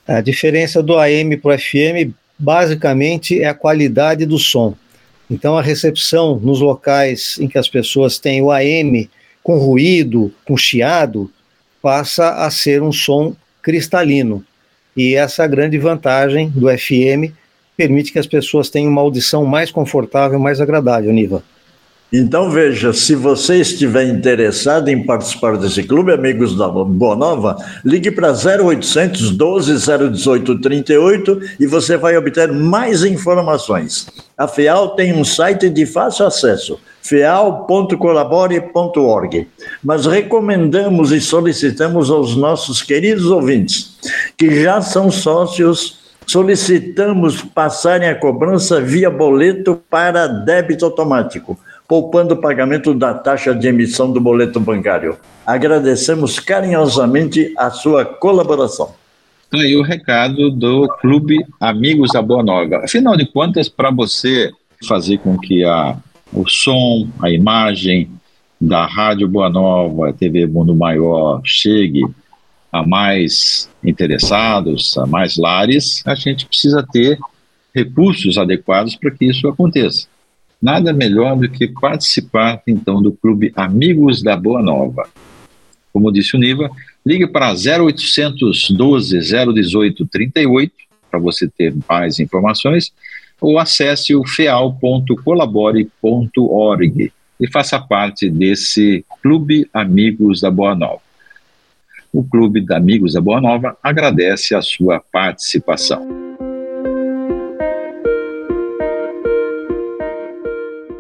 A 0.08 0.22
diferença 0.22 0.82
do 0.82 0.98
AM 0.98 1.36
para 1.38 1.56
o 1.56 1.60
FM 1.60 2.16
basicamente 2.38 3.42
é 3.42 3.48
a 3.48 3.54
qualidade 3.54 4.26
do 4.26 4.38
som. 4.38 4.76
Então, 5.30 5.58
a 5.58 5.62
recepção 5.62 6.40
nos 6.40 6.62
locais 6.62 7.38
em 7.40 7.48
que 7.48 7.58
as 7.58 7.68
pessoas 7.68 8.20
têm 8.20 8.42
o 8.42 8.52
AM 8.52 9.10
com 9.42 9.58
ruído, 9.58 10.32
com 10.46 10.58
chiado, 10.58 11.32
passa 11.82 12.46
a 12.46 12.50
ser 12.50 12.82
um 12.82 12.92
som 12.92 13.36
cristalino. 13.62 14.44
E 14.96 15.16
essa 15.16 15.46
grande 15.46 15.78
vantagem 15.78 16.50
do 16.50 16.68
FM 16.68 17.34
permite 17.76 18.12
que 18.12 18.20
as 18.20 18.28
pessoas 18.28 18.70
tenham 18.70 18.92
uma 18.92 19.02
audição 19.02 19.46
mais 19.46 19.72
confortável, 19.72 20.40
mais 20.40 20.62
agradável, 20.62 21.12
Niva. 21.12 21.44
Então 22.18 22.50
veja, 22.50 22.94
se 22.94 23.14
você 23.14 23.58
estiver 23.58 24.08
interessado 24.08 24.88
em 24.88 25.04
participar 25.04 25.58
desse 25.58 25.84
clube, 25.84 26.14
amigos 26.14 26.58
da 26.58 26.70
Boa 26.70 27.14
Nova, 27.14 27.58
ligue 27.84 28.10
para 28.10 28.32
0800 28.32 29.32
12 29.32 29.86
018 30.12 30.62
38 30.62 31.42
e 31.60 31.68
você 31.68 31.98
vai 31.98 32.16
obter 32.16 32.54
mais 32.54 33.04
informações. 33.04 34.08
A 34.38 34.48
FEAL 34.48 34.96
tem 34.96 35.12
um 35.12 35.26
site 35.26 35.70
de 35.70 35.86
fácil 35.86 36.26
acesso, 36.26 36.80
feal.colabore.org. 37.02 39.50
Mas 39.84 40.06
recomendamos 40.06 41.12
e 41.12 41.20
solicitamos 41.20 42.10
aos 42.10 42.38
nossos 42.38 42.82
queridos 42.82 43.26
ouvintes 43.26 43.98
que 44.38 44.64
já 44.64 44.82
são 44.82 45.12
sócios, 45.12 46.00
solicitamos 46.26 47.42
passarem 47.42 48.08
a 48.08 48.16
cobrança 48.16 48.80
via 48.80 49.10
boleto 49.10 49.82
para 49.90 50.28
débito 50.28 50.86
automático, 50.86 51.60
poupando 51.88 52.34
o 52.34 52.38
pagamento 52.38 52.94
da 52.94 53.14
taxa 53.14 53.54
de 53.54 53.68
emissão 53.68 54.12
do 54.12 54.20
boleto 54.20 54.60
bancário. 54.60 55.18
Agradecemos 55.46 56.40
carinhosamente 56.40 57.54
a 57.58 57.70
sua 57.70 58.04
colaboração. 58.04 58.94
Então, 59.48 59.60
aí 59.60 59.76
o 59.76 59.84
recado 59.84 60.50
do 60.50 60.88
Clube 61.00 61.46
Amigos 61.60 62.12
da 62.12 62.22
Boa 62.22 62.44
Nova. 62.44 62.78
Afinal 62.84 63.16
de 63.16 63.26
contas, 63.26 63.70
para 63.70 63.92
você 63.92 64.52
fazer 64.88 65.20
com 65.20 65.38
que 65.38 65.64
a 65.64 65.98
o 66.34 66.48
som, 66.50 67.08
a 67.22 67.30
imagem 67.30 68.10
da 68.60 68.86
Rádio 68.86 69.28
Boa 69.28 69.50
Nova, 69.50 70.12
TV 70.12 70.46
Mundo 70.46 70.76
Maior 70.76 71.42
chegue 71.46 72.02
a 72.72 72.86
mais 72.86 73.70
interessados, 73.84 74.98
a 74.98 75.06
mais 75.06 75.38
lares, 75.38 76.04
a 76.06 76.14
gente 76.14 76.46
precisa 76.46 76.86
ter 76.92 77.18
recursos 77.74 78.38
adequados 78.38 78.96
para 78.96 79.12
que 79.12 79.26
isso 79.26 79.48
aconteça. 79.48 80.08
Nada 80.66 80.92
melhor 80.92 81.38
do 81.38 81.48
que 81.48 81.68
participar, 81.68 82.60
então, 82.66 83.00
do 83.00 83.12
Clube 83.12 83.54
Amigos 83.56 84.24
da 84.24 84.36
Boa 84.36 84.64
Nova. 84.64 85.08
Como 85.94 86.12
disse 86.12 86.36
o 86.36 86.40
Niva, 86.40 86.72
ligue 87.06 87.28
para 87.28 87.54
0800 87.54 88.72
12 88.72 89.20
018 89.20 90.08
38 90.08 90.74
para 91.12 91.20
você 91.20 91.48
ter 91.48 91.72
mais 91.88 92.20
informações 92.20 92.92
ou 93.40 93.60
acesse 93.60 94.16
o 94.16 94.26
feal.colabore.org 94.26 97.14
e 97.40 97.52
faça 97.52 97.80
parte 97.80 98.28
desse 98.28 99.06
Clube 99.22 99.70
Amigos 99.72 100.42
da 100.42 100.50
Boa 100.50 100.74
Nova. 100.74 101.02
O 102.12 102.24
Clube 102.24 102.60
de 102.60 102.74
Amigos 102.74 103.14
da 103.14 103.22
Boa 103.22 103.40
Nova 103.40 103.78
agradece 103.84 104.56
a 104.56 104.64
sua 104.64 105.00
participação. 105.00 106.25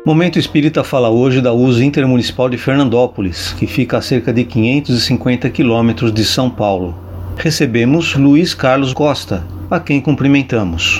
Momento 0.05 0.37
Espírita 0.37 0.83
fala 0.83 1.09
hoje 1.09 1.41
da 1.41 1.51
uso 1.51 1.83
intermunicipal 1.83 2.47
de 2.47 2.59
Fernandópolis, 2.59 3.53
que 3.53 3.65
fica 3.65 3.97
a 3.97 4.01
cerca 4.03 4.31
de 4.31 4.43
550 4.43 5.49
quilômetros 5.49 6.13
de 6.13 6.23
São 6.23 6.47
Paulo. 6.47 6.95
Recebemos 7.35 8.13
Luiz 8.13 8.53
Carlos 8.53 8.93
Costa, 8.93 9.43
a 9.67 9.79
quem 9.79 9.99
cumprimentamos. 9.99 10.99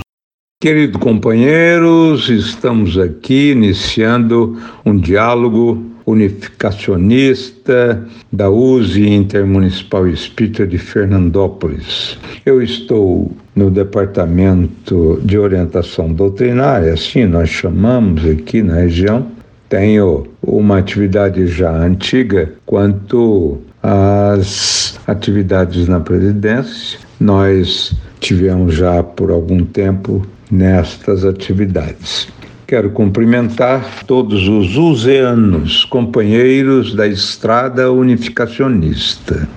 Queridos 0.59 0.99
companheiros, 0.99 2.29
estamos 2.29 2.97
aqui 2.97 3.51
iniciando 3.51 4.59
um 4.83 4.97
diálogo 4.97 5.85
unificacionista 6.05 8.05
da 8.31 8.49
USE 8.49 9.07
Intermunicipal 9.07 10.07
Espírita 10.07 10.67
de 10.67 10.77
Fernandópolis. 10.77 12.17
Eu 12.45 12.61
estou 12.61 13.31
no 13.55 13.71
Departamento 13.71 15.19
de 15.23 15.37
Orientação 15.37 16.13
Doutrinária, 16.13 16.93
assim 16.93 17.25
nós 17.25 17.49
chamamos 17.49 18.25
aqui 18.25 18.61
na 18.61 18.75
região. 18.75 19.27
Tenho 19.67 20.27
uma 20.43 20.77
atividade 20.77 21.47
já 21.47 21.71
antiga 21.71 22.53
quanto 22.65 23.57
às 23.81 24.99
atividades 25.07 25.87
na 25.87 25.99
presidência. 25.99 26.99
Nós 27.19 27.95
tivemos 28.19 28.75
já 28.75 29.01
por 29.01 29.31
algum 29.31 29.63
tempo 29.63 30.25
nestas 30.51 31.25
atividades. 31.25 32.27
Quero 32.67 32.89
cumprimentar 32.89 34.04
todos 34.06 34.47
os 34.47 34.75
useanos, 34.75 35.86
companheiros 35.86 36.95
da 36.95 37.08
estrada 37.08 37.91
unificacionista. 37.91 39.47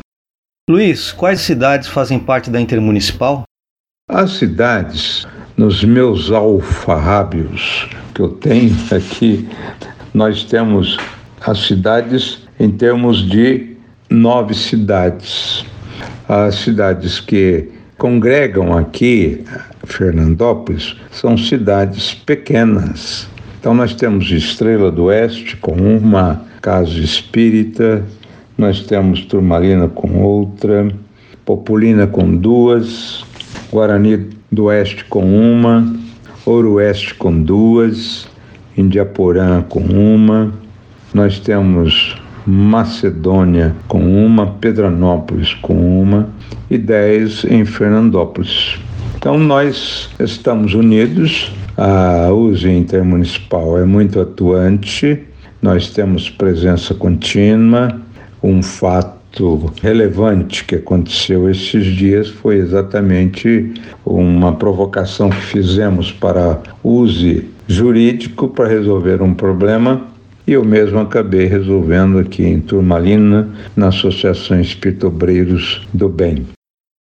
Luiz, 0.69 1.11
quais 1.11 1.41
cidades 1.41 1.89
fazem 1.89 2.19
parte 2.19 2.51
da 2.51 2.61
Intermunicipal? 2.61 3.45
As 4.11 4.33
cidades, 4.33 5.27
nos 5.57 5.83
meus 5.83 6.31
alfarrábios 6.31 7.89
que 8.15 8.21
eu 8.21 8.29
tenho 8.29 8.77
aqui, 8.95 9.49
nós 10.13 10.45
temos 10.45 10.99
as 11.41 11.67
cidades 11.67 12.47
em 12.61 12.71
termos 12.71 13.27
de 13.27 13.75
nove 14.11 14.53
cidades. 14.53 15.65
As 16.29 16.57
cidades 16.57 17.21
que 17.21 17.71
congregam 17.97 18.77
aqui 18.77 19.45
Fernandópolis 19.89 20.97
são 21.11 21.37
cidades 21.37 22.15
pequenas. 22.15 23.29
Então 23.59 23.75
nós 23.75 23.95
temos 23.95 24.31
Estrela 24.31 24.93
do 24.93 25.05
Oeste 25.05 25.57
com 25.57 25.73
uma 25.73 26.43
casa 26.61 26.99
espírita, 27.01 28.05
nós 28.57 28.81
temos 28.81 29.23
Turmalina 29.23 29.89
com 29.89 30.23
outra, 30.23 30.89
Populina 31.45 32.07
com 32.07 32.37
duas, 32.37 33.25
Guarani 33.73 34.29
do 34.53 34.65
Oeste 34.65 35.05
com 35.07 35.25
uma, 35.25 35.97
Ouro 36.45 36.75
Oeste 36.75 37.15
com 37.15 37.43
duas, 37.43 38.29
Indiaporã 38.77 39.63
com 39.63 39.81
uma, 39.81 40.53
nós 41.13 41.41
temos 41.41 42.17
Macedônia 42.47 43.75
com 43.89 44.01
uma, 44.01 44.47
Pedranópolis 44.47 45.55
com 45.55 46.03
uma 46.03 46.29
e 46.71 46.79
dez 46.79 47.45
em 47.45 47.65
Fernandópolis. 47.65 48.79
Então 49.19 49.37
nós 49.37 50.09
estamos 50.21 50.75
unidos, 50.75 51.53
a 51.77 52.33
USE 52.33 52.71
Intermunicipal 52.71 53.77
é 53.77 53.85
muito 53.85 54.21
atuante, 54.21 55.21
nós 55.61 55.91
temos 55.91 56.31
presença 56.31 56.95
contínua, 56.95 58.01
um 58.41 58.63
fato 58.63 59.73
relevante 59.83 60.65
que 60.65 60.77
aconteceu 60.77 61.51
esses 61.51 61.85
dias 61.85 62.29
foi 62.29 62.59
exatamente 62.59 63.75
uma 64.07 64.53
provocação 64.53 65.31
que 65.31 65.43
fizemos 65.43 66.13
para 66.13 66.61
use 66.85 67.45
jurídico 67.67 68.47
para 68.47 68.69
resolver 68.69 69.21
um 69.21 69.35
problema. 69.35 70.07
E 70.47 70.53
eu 70.53 70.65
mesmo 70.65 71.01
acabei 71.01 71.47
resolvendo 71.47 72.21
aqui 72.21 72.45
em 72.45 72.61
Turmalina, 72.61 73.49
na 73.77 73.89
Associação 73.89 74.61
Espírito 74.61 75.09
Obreiros 75.09 75.87
do 75.93 76.09
Bem. 76.09 76.58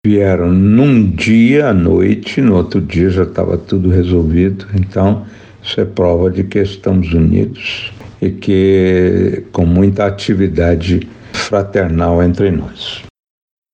Vieram 0.08 0.54
num 0.54 1.12
dia 1.12 1.68
à 1.68 1.74
noite, 1.74 2.40
no 2.40 2.56
outro 2.56 2.80
dia 2.80 3.10
já 3.10 3.24
estava 3.24 3.58
tudo 3.58 3.90
resolvido, 3.90 4.66
então 4.74 5.26
isso 5.62 5.82
é 5.82 5.84
prova 5.84 6.32
de 6.32 6.46
que 6.46 6.60
estamos 6.60 7.12
unidos 7.12 7.92
e 8.22 8.32
que 8.32 9.44
com 9.52 9.66
muita 9.66 10.06
atividade 10.06 11.10
fraternal 11.34 12.24
entre 12.24 12.52
nós. 12.52 13.04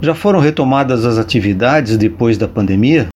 Já 0.01 0.15
foram 0.15 0.39
retomadas 0.39 1.05
as 1.05 1.19
atividades 1.19 1.97
depois 1.97 2.35
da 2.35 2.47
pandemia? 2.47 3.09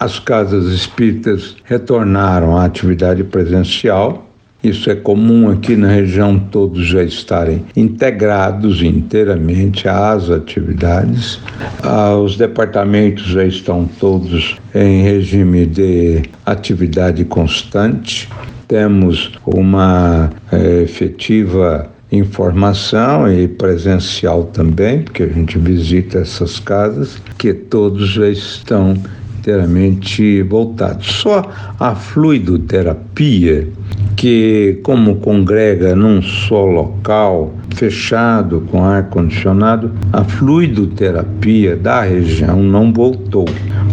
As 0.00 0.18
casas 0.18 0.66
espíritas 0.72 1.54
retornaram 1.62 2.56
à 2.56 2.64
atividade 2.64 3.22
presencial. 3.22 4.27
Isso 4.62 4.90
é 4.90 4.94
comum 4.96 5.50
aqui 5.50 5.76
na 5.76 5.88
região, 5.88 6.36
todos 6.36 6.84
já 6.84 7.02
estarem 7.04 7.64
integrados 7.76 8.82
inteiramente 8.82 9.88
às 9.88 10.30
atividades. 10.30 11.38
Ah, 11.80 12.16
os 12.16 12.36
departamentos 12.36 13.24
já 13.26 13.44
estão 13.44 13.88
todos 14.00 14.56
em 14.74 15.02
regime 15.02 15.64
de 15.64 16.22
atividade 16.44 17.24
constante. 17.24 18.28
Temos 18.66 19.32
uma 19.46 20.28
é, 20.50 20.82
efetiva 20.82 21.88
informação 22.10 23.30
e 23.32 23.46
presencial 23.46 24.44
também, 24.44 25.02
porque 25.02 25.22
a 25.22 25.28
gente 25.28 25.58
visita 25.58 26.18
essas 26.18 26.58
casas, 26.58 27.18
que 27.36 27.52
todos 27.52 28.08
já 28.08 28.28
estão 28.28 28.96
inteiramente 29.38 30.42
voltados. 30.42 31.06
Só 31.06 31.50
a 31.78 31.94
fluidoterapia, 31.94 33.68
que 34.16 34.80
como 34.82 35.16
congrega 35.16 35.94
num 35.94 36.20
só 36.20 36.64
local, 36.64 37.54
fechado 37.74 38.62
com 38.70 38.82
ar 38.82 39.04
condicionado, 39.08 39.92
a 40.12 40.24
fluidoterapia 40.24 41.76
da 41.76 42.02
região 42.02 42.62
não 42.62 42.92
voltou. 42.92 43.46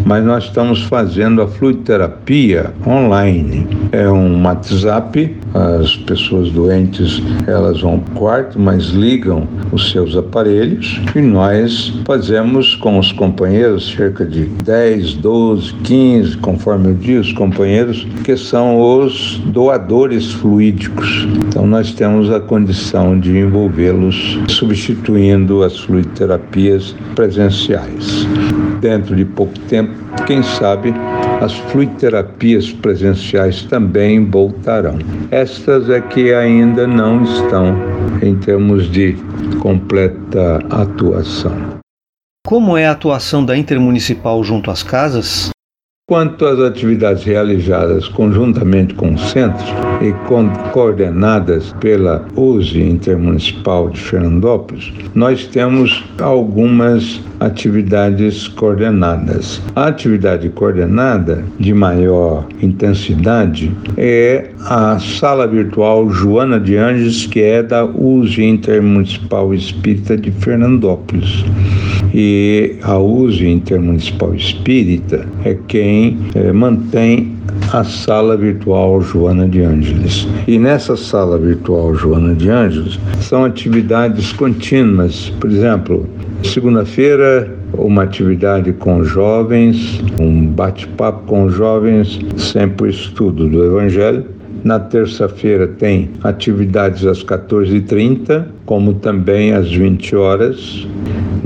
Mas 0.06 0.24
nós 0.24 0.44
estamos 0.44 0.84
fazendo 0.84 1.42
a 1.42 1.48
fluidoterapia 1.48 2.72
online. 2.86 3.68
É 3.92 4.08
um 4.08 4.44
WhatsApp, 4.44 5.36
as 5.52 5.96
pessoas 5.98 6.52
doentes 6.52 7.24
elas 7.48 7.82
vão 7.82 8.00
para 8.00 8.14
o 8.14 8.16
quarto, 8.16 8.60
mas 8.60 8.90
ligam 8.90 9.48
os 9.72 9.90
seus 9.90 10.16
aparelhos 10.16 11.02
e 11.16 11.22
nós 11.22 11.92
fazemos 12.06 12.76
com 12.76 13.00
os 13.00 13.12
companheiros 13.12 13.96
cerca 13.96 14.24
de 14.24 14.46
10, 14.64 15.16
12, 15.16 15.74
15, 15.84 16.38
conforme 16.38 16.90
eu 16.90 16.94
digo, 16.94 17.22
os 17.22 17.34
companheiros 17.34 18.06
que 18.24 18.38
são 18.38 18.80
os 18.80 19.42
doadores 19.48 20.34
fluídicos. 20.34 21.28
Então 21.48 21.66
nós 21.66 21.92
temos 21.94 22.32
a 22.32 22.40
condição 22.40 23.20
de 23.20 23.36
envolvê-los 23.36 24.40
substituindo 24.50 25.64
as 25.64 25.80
fluidoterapias 25.80 26.96
presenciais. 27.16 28.28
Dentro 28.80 29.16
de 29.16 29.26
pouco 29.26 29.58
tempo, 29.62 29.94
quem 30.26 30.44
sabe 30.44 30.94
as 31.42 31.54
fluidoterapias 31.54 32.72
presenciais 32.72 33.64
também 33.64 34.26
voltarão. 34.30 34.98
Estas 35.32 35.90
é 35.90 36.02
que 36.02 36.34
ainda 36.34 36.88
não 36.88 37.24
estão 37.24 37.76
em 38.22 38.36
termos 38.36 38.90
de 38.90 39.16
completa 39.60 40.60
atuação. 40.70 41.76
Como 42.46 42.78
é 42.78 42.86
a 42.86 42.92
atuação 42.92 43.44
da 43.44 43.58
Intermunicipal 43.58 44.44
junto 44.44 44.70
às 44.70 44.84
casas? 44.84 45.50
Quanto 46.08 46.46
às 46.46 46.60
atividades 46.60 47.24
realizadas 47.24 48.08
conjuntamente 48.08 48.94
com 48.94 49.16
o 49.16 49.18
centro 49.18 49.66
e 50.00 50.14
coordenadas 50.72 51.74
pela 51.80 52.28
USE 52.36 52.80
Intermunicipal 52.80 53.90
de 53.90 54.00
Fernandópolis, 54.00 54.94
nós 55.16 55.48
temos 55.48 56.06
algumas 56.22 57.20
atividades 57.40 58.48
coordenadas. 58.48 59.60
A 59.76 59.88
atividade 59.88 60.48
coordenada 60.50 61.44
de 61.60 61.74
maior 61.74 62.46
intensidade 62.62 63.76
é 63.98 64.52
a 64.60 65.00
sala 65.00 65.48
virtual 65.48 66.08
Joana 66.12 66.60
de 66.60 66.78
Anjos, 66.78 67.26
que 67.26 67.42
é 67.42 67.64
da 67.64 67.84
USE 67.84 68.44
Intermunicipal 68.44 69.56
Espírita 69.56 70.16
de 70.16 70.30
Fernandópolis. 70.30 71.44
E 72.18 72.78
a 72.82 72.98
USE 72.98 73.46
Intermunicipal 73.46 74.34
Espírita 74.34 75.28
é 75.44 75.58
quem 75.68 76.18
é, 76.34 76.50
mantém 76.54 77.36
a 77.74 77.84
sala 77.84 78.38
virtual 78.38 79.02
Joana 79.02 79.50
de 79.50 79.62
Ângeles. 79.62 80.26
E 80.48 80.58
nessa 80.58 80.96
sala 80.96 81.38
virtual 81.38 81.94
Joana 81.94 82.34
de 82.34 82.50
Ângeles 82.50 82.98
são 83.20 83.44
atividades 83.44 84.32
contínuas. 84.32 85.30
Por 85.42 85.52
exemplo, 85.52 86.08
segunda-feira 86.42 87.54
uma 87.74 88.04
atividade 88.04 88.72
com 88.72 89.04
jovens, 89.04 90.02
um 90.18 90.48
bate-papo 90.48 91.26
com 91.26 91.50
jovens, 91.50 92.22
sempre 92.38 92.88
o 92.88 92.90
estudo 92.90 93.50
do 93.50 93.62
Evangelho. 93.62 94.24
Na 94.64 94.80
terça-feira 94.80 95.68
tem 95.68 96.10
atividades 96.24 97.06
às 97.06 97.22
14h30, 97.26 98.46
como 98.66 98.94
também 98.94 99.52
às 99.52 99.70
20 99.70 100.16
horas. 100.16 100.88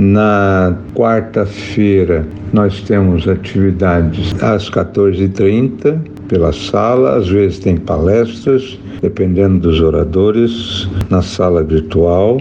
Na 0.02 0.78
quarta-feira 0.96 2.26
nós 2.54 2.80
temos 2.84 3.28
atividades 3.28 4.34
às 4.42 4.70
14h30 4.70 6.00
pela 6.30 6.54
sala, 6.54 7.18
às 7.18 7.28
vezes 7.28 7.60
tem 7.60 7.76
palestras, 7.76 8.80
dependendo 9.02 9.60
dos 9.60 9.82
oradores, 9.82 10.88
na 11.10 11.22
sala 11.22 11.62
virtual, 11.66 12.40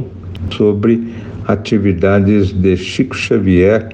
sobre 0.52 1.12
atividades 1.48 2.52
de 2.52 2.76
Chico 2.76 3.16
Xavier 3.16 3.88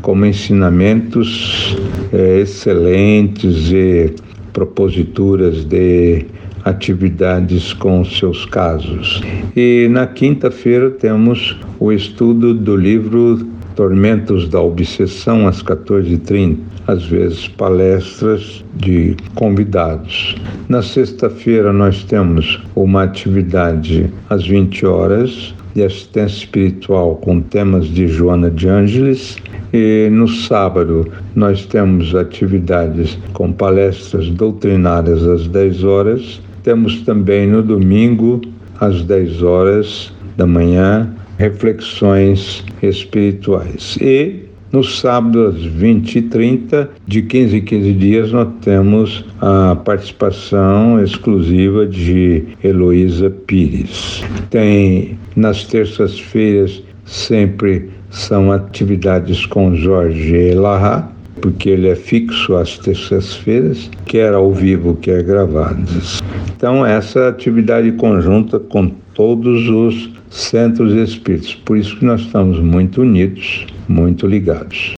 como 0.00 0.24
ensinamentos 0.24 1.76
é, 2.14 2.40
excelentes 2.40 3.70
e 3.70 4.14
proposituras 4.54 5.66
de 5.66 6.24
atividades 6.64 7.72
com 7.72 8.04
seus 8.04 8.44
casos. 8.46 9.22
E 9.56 9.88
na 9.90 10.06
quinta-feira 10.06 10.90
temos 10.90 11.58
o 11.78 11.92
estudo 11.92 12.54
do 12.54 12.76
livro 12.76 13.46
Tormentos 13.74 14.48
da 14.48 14.60
Obsessão 14.60 15.48
às 15.48 15.62
14h30, 15.62 16.58
às 16.86 17.04
vezes 17.04 17.48
palestras 17.48 18.64
de 18.74 19.16
convidados. 19.34 20.36
Na 20.68 20.82
sexta-feira 20.82 21.72
nós 21.72 22.04
temos 22.04 22.60
uma 22.74 23.04
atividade 23.04 24.12
às 24.28 24.46
20 24.46 24.84
horas 24.84 25.54
de 25.74 25.84
assistência 25.84 26.44
espiritual 26.44 27.16
com 27.16 27.40
temas 27.40 27.86
de 27.86 28.08
Joana 28.08 28.50
de 28.50 28.68
Ângeles. 28.68 29.36
E 29.72 30.08
no 30.10 30.26
sábado 30.26 31.06
nós 31.34 31.64
temos 31.64 32.14
atividades 32.14 33.18
com 33.32 33.52
palestras 33.52 34.28
doutrinárias 34.30 35.22
às 35.26 35.46
10 35.46 35.84
horas. 35.84 36.40
Temos 36.70 37.00
também 37.00 37.48
no 37.48 37.64
domingo, 37.64 38.40
às 38.78 39.02
10 39.02 39.42
horas 39.42 40.12
da 40.36 40.46
manhã, 40.46 41.12
reflexões 41.36 42.64
espirituais. 42.80 43.98
E 44.00 44.44
no 44.70 44.84
sábado, 44.84 45.46
às 45.46 45.56
20h30, 45.56 46.86
de 47.08 47.22
15 47.22 47.56
em 47.56 47.60
15 47.60 47.92
dias, 47.94 48.30
nós 48.30 48.46
temos 48.62 49.24
a 49.40 49.74
participação 49.84 51.02
exclusiva 51.02 51.88
de 51.88 52.44
Heloísa 52.62 53.30
Pires. 53.30 54.22
Tem 54.48 55.18
nas 55.34 55.64
terças-feiras 55.64 56.84
sempre 57.04 57.90
são 58.10 58.52
atividades 58.52 59.44
com 59.44 59.74
Jorge 59.74 60.36
Elahá, 60.36 61.10
porque 61.40 61.70
ele 61.70 61.88
é 61.88 61.96
fixo 61.96 62.56
às 62.56 62.76
terças-feiras, 62.78 63.90
quer 64.06 64.34
ao 64.34 64.52
vivo, 64.52 64.94
quer 64.96 65.22
gravadas. 65.22 66.20
Então, 66.54 66.84
essa 66.84 67.28
atividade 67.28 67.92
conjunta 67.92 68.58
com 68.58 68.88
todos 69.14 69.68
os 69.68 70.10
centros 70.30 70.92
espíritos. 70.92 71.54
Por 71.54 71.76
isso 71.76 71.98
que 71.98 72.04
nós 72.04 72.20
estamos 72.20 72.60
muito 72.60 73.02
unidos, 73.02 73.66
muito 73.88 74.26
ligados. 74.26 74.92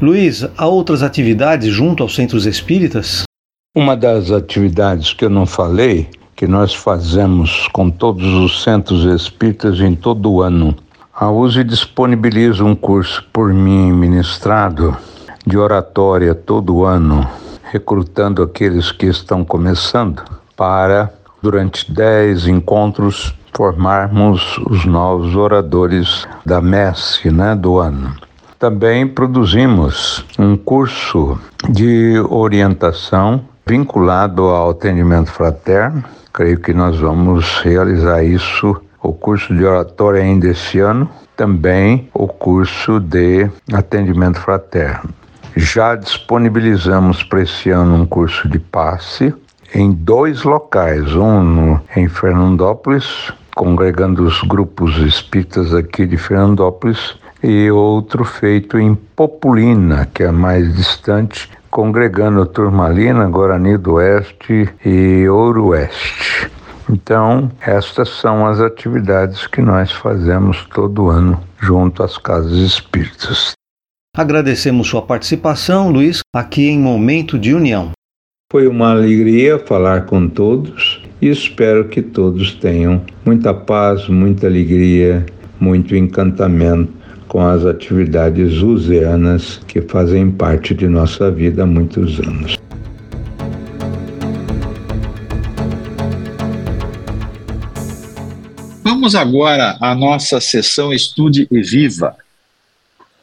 Luiz, 0.00 0.48
há 0.56 0.66
outras 0.66 1.02
atividades 1.02 1.72
junto 1.72 2.02
aos 2.02 2.14
centros 2.14 2.46
espíritas? 2.46 3.24
Uma 3.76 3.96
das 3.96 4.30
atividades 4.30 5.12
que 5.12 5.24
eu 5.24 5.30
não 5.30 5.44
falei, 5.44 6.08
que 6.36 6.46
nós 6.46 6.72
fazemos 6.72 7.68
com 7.72 7.90
todos 7.90 8.26
os 8.26 8.62
centros 8.62 9.04
espíritas 9.04 9.80
em 9.80 9.94
todo 9.94 10.30
o 10.30 10.40
ano. 10.40 10.74
A 11.12 11.30
USE 11.30 11.64
disponibiliza 11.64 12.64
um 12.64 12.76
curso 12.76 13.26
por 13.32 13.52
mim 13.52 13.92
ministrado 13.92 14.96
de 15.48 15.56
oratória 15.56 16.34
todo 16.34 16.84
ano, 16.84 17.26
recrutando 17.72 18.42
aqueles 18.42 18.92
que 18.92 19.06
estão 19.06 19.42
começando 19.42 20.22
para, 20.54 21.10
durante 21.42 21.90
dez 21.90 22.46
encontros, 22.46 23.34
formarmos 23.54 24.58
os 24.68 24.84
novos 24.84 25.34
oradores 25.34 26.28
da 26.44 26.60
messe 26.60 27.30
né, 27.30 27.54
do 27.54 27.78
ano. 27.78 28.14
Também 28.58 29.06
produzimos 29.06 30.22
um 30.38 30.54
curso 30.54 31.40
de 31.70 32.22
orientação 32.28 33.40
vinculado 33.66 34.42
ao 34.42 34.70
atendimento 34.70 35.30
fraterno. 35.30 36.04
Creio 36.30 36.60
que 36.60 36.74
nós 36.74 36.98
vamos 36.98 37.58
realizar 37.60 38.22
isso, 38.22 38.76
o 39.02 39.14
curso 39.14 39.54
de 39.54 39.64
oratória 39.64 40.22
ainda 40.22 40.48
esse 40.48 40.78
ano, 40.78 41.08
também 41.34 42.10
o 42.12 42.28
curso 42.28 43.00
de 43.00 43.48
atendimento 43.72 44.38
fraterno. 44.40 45.08
Já 45.60 45.96
disponibilizamos 45.96 47.24
para 47.24 47.42
esse 47.42 47.68
ano 47.68 47.96
um 47.96 48.06
curso 48.06 48.48
de 48.48 48.60
passe 48.60 49.34
em 49.74 49.90
dois 49.90 50.44
locais, 50.44 51.12
um 51.16 51.42
no, 51.42 51.80
em 51.96 52.06
Fernandópolis, 52.06 53.32
congregando 53.56 54.22
os 54.22 54.40
grupos 54.42 54.96
espíritas 54.98 55.74
aqui 55.74 56.06
de 56.06 56.16
Fernandópolis, 56.16 57.16
e 57.42 57.68
outro 57.72 58.22
feito 58.24 58.78
em 58.78 58.94
Populina, 58.94 60.08
que 60.14 60.22
é 60.22 60.30
mais 60.30 60.72
distante, 60.76 61.50
congregando 61.68 62.46
Turmalina, 62.46 63.28
Guarani 63.28 63.76
do 63.76 63.94
Oeste 63.94 64.72
e 64.84 65.28
Ouro 65.28 65.66
Oeste. 65.66 66.48
Então, 66.88 67.50
estas 67.60 68.10
são 68.10 68.46
as 68.46 68.60
atividades 68.60 69.48
que 69.48 69.60
nós 69.60 69.90
fazemos 69.90 70.64
todo 70.72 71.10
ano 71.10 71.38
junto 71.58 72.04
às 72.04 72.16
casas 72.16 72.52
espíritas. 72.52 73.57
Agradecemos 74.16 74.88
sua 74.88 75.02
participação, 75.02 75.90
Luiz, 75.90 76.20
aqui 76.34 76.68
em 76.68 76.78
Momento 76.78 77.38
de 77.38 77.54
União. 77.54 77.92
Foi 78.50 78.66
uma 78.66 78.90
alegria 78.90 79.58
falar 79.58 80.06
com 80.06 80.28
todos 80.28 81.00
e 81.22 81.28
espero 81.28 81.88
que 81.88 82.02
todos 82.02 82.54
tenham 82.54 83.04
muita 83.24 83.54
paz, 83.54 84.08
muita 84.08 84.46
alegria, 84.46 85.24
muito 85.60 85.94
encantamento 85.94 86.92
com 87.28 87.46
as 87.46 87.64
atividades 87.64 88.62
useanas 88.62 89.60
que 89.68 89.82
fazem 89.82 90.30
parte 90.30 90.74
de 90.74 90.88
nossa 90.88 91.30
vida 91.30 91.62
há 91.62 91.66
muitos 91.66 92.18
anos. 92.18 92.56
Vamos 98.82 99.14
agora 99.14 99.76
à 99.80 99.94
nossa 99.94 100.40
sessão 100.40 100.92
Estude 100.92 101.46
e 101.50 101.62
Viva. 101.62 102.16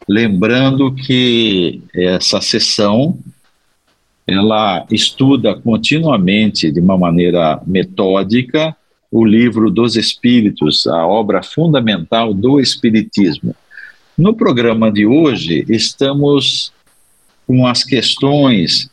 Lembrando 0.07 0.93
que 0.93 1.81
essa 1.93 2.39
sessão 2.39 3.17
ela 4.27 4.85
estuda 4.89 5.55
continuamente, 5.55 6.71
de 6.71 6.79
uma 6.79 6.97
maneira 6.97 7.61
metódica, 7.65 8.75
o 9.11 9.23
livro 9.23 9.69
dos 9.69 9.95
Espíritos, 9.95 10.87
a 10.87 11.05
obra 11.05 11.43
fundamental 11.43 12.33
do 12.33 12.59
Espiritismo. 12.59 13.55
No 14.17 14.33
programa 14.33 14.91
de 14.91 15.05
hoje, 15.05 15.65
estamos 15.69 16.71
com 17.45 17.67
as 17.67 17.83
questões 17.83 18.89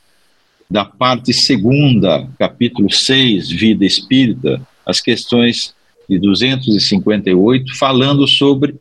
da 0.68 0.84
parte 0.84 1.32
segunda, 1.32 2.28
capítulo 2.38 2.90
6, 2.90 3.50
Vida 3.50 3.84
Espírita, 3.84 4.60
as 4.86 5.00
questões 5.00 5.74
de 6.08 6.18
258, 6.18 7.76
falando 7.78 8.26
sobre 8.26 8.74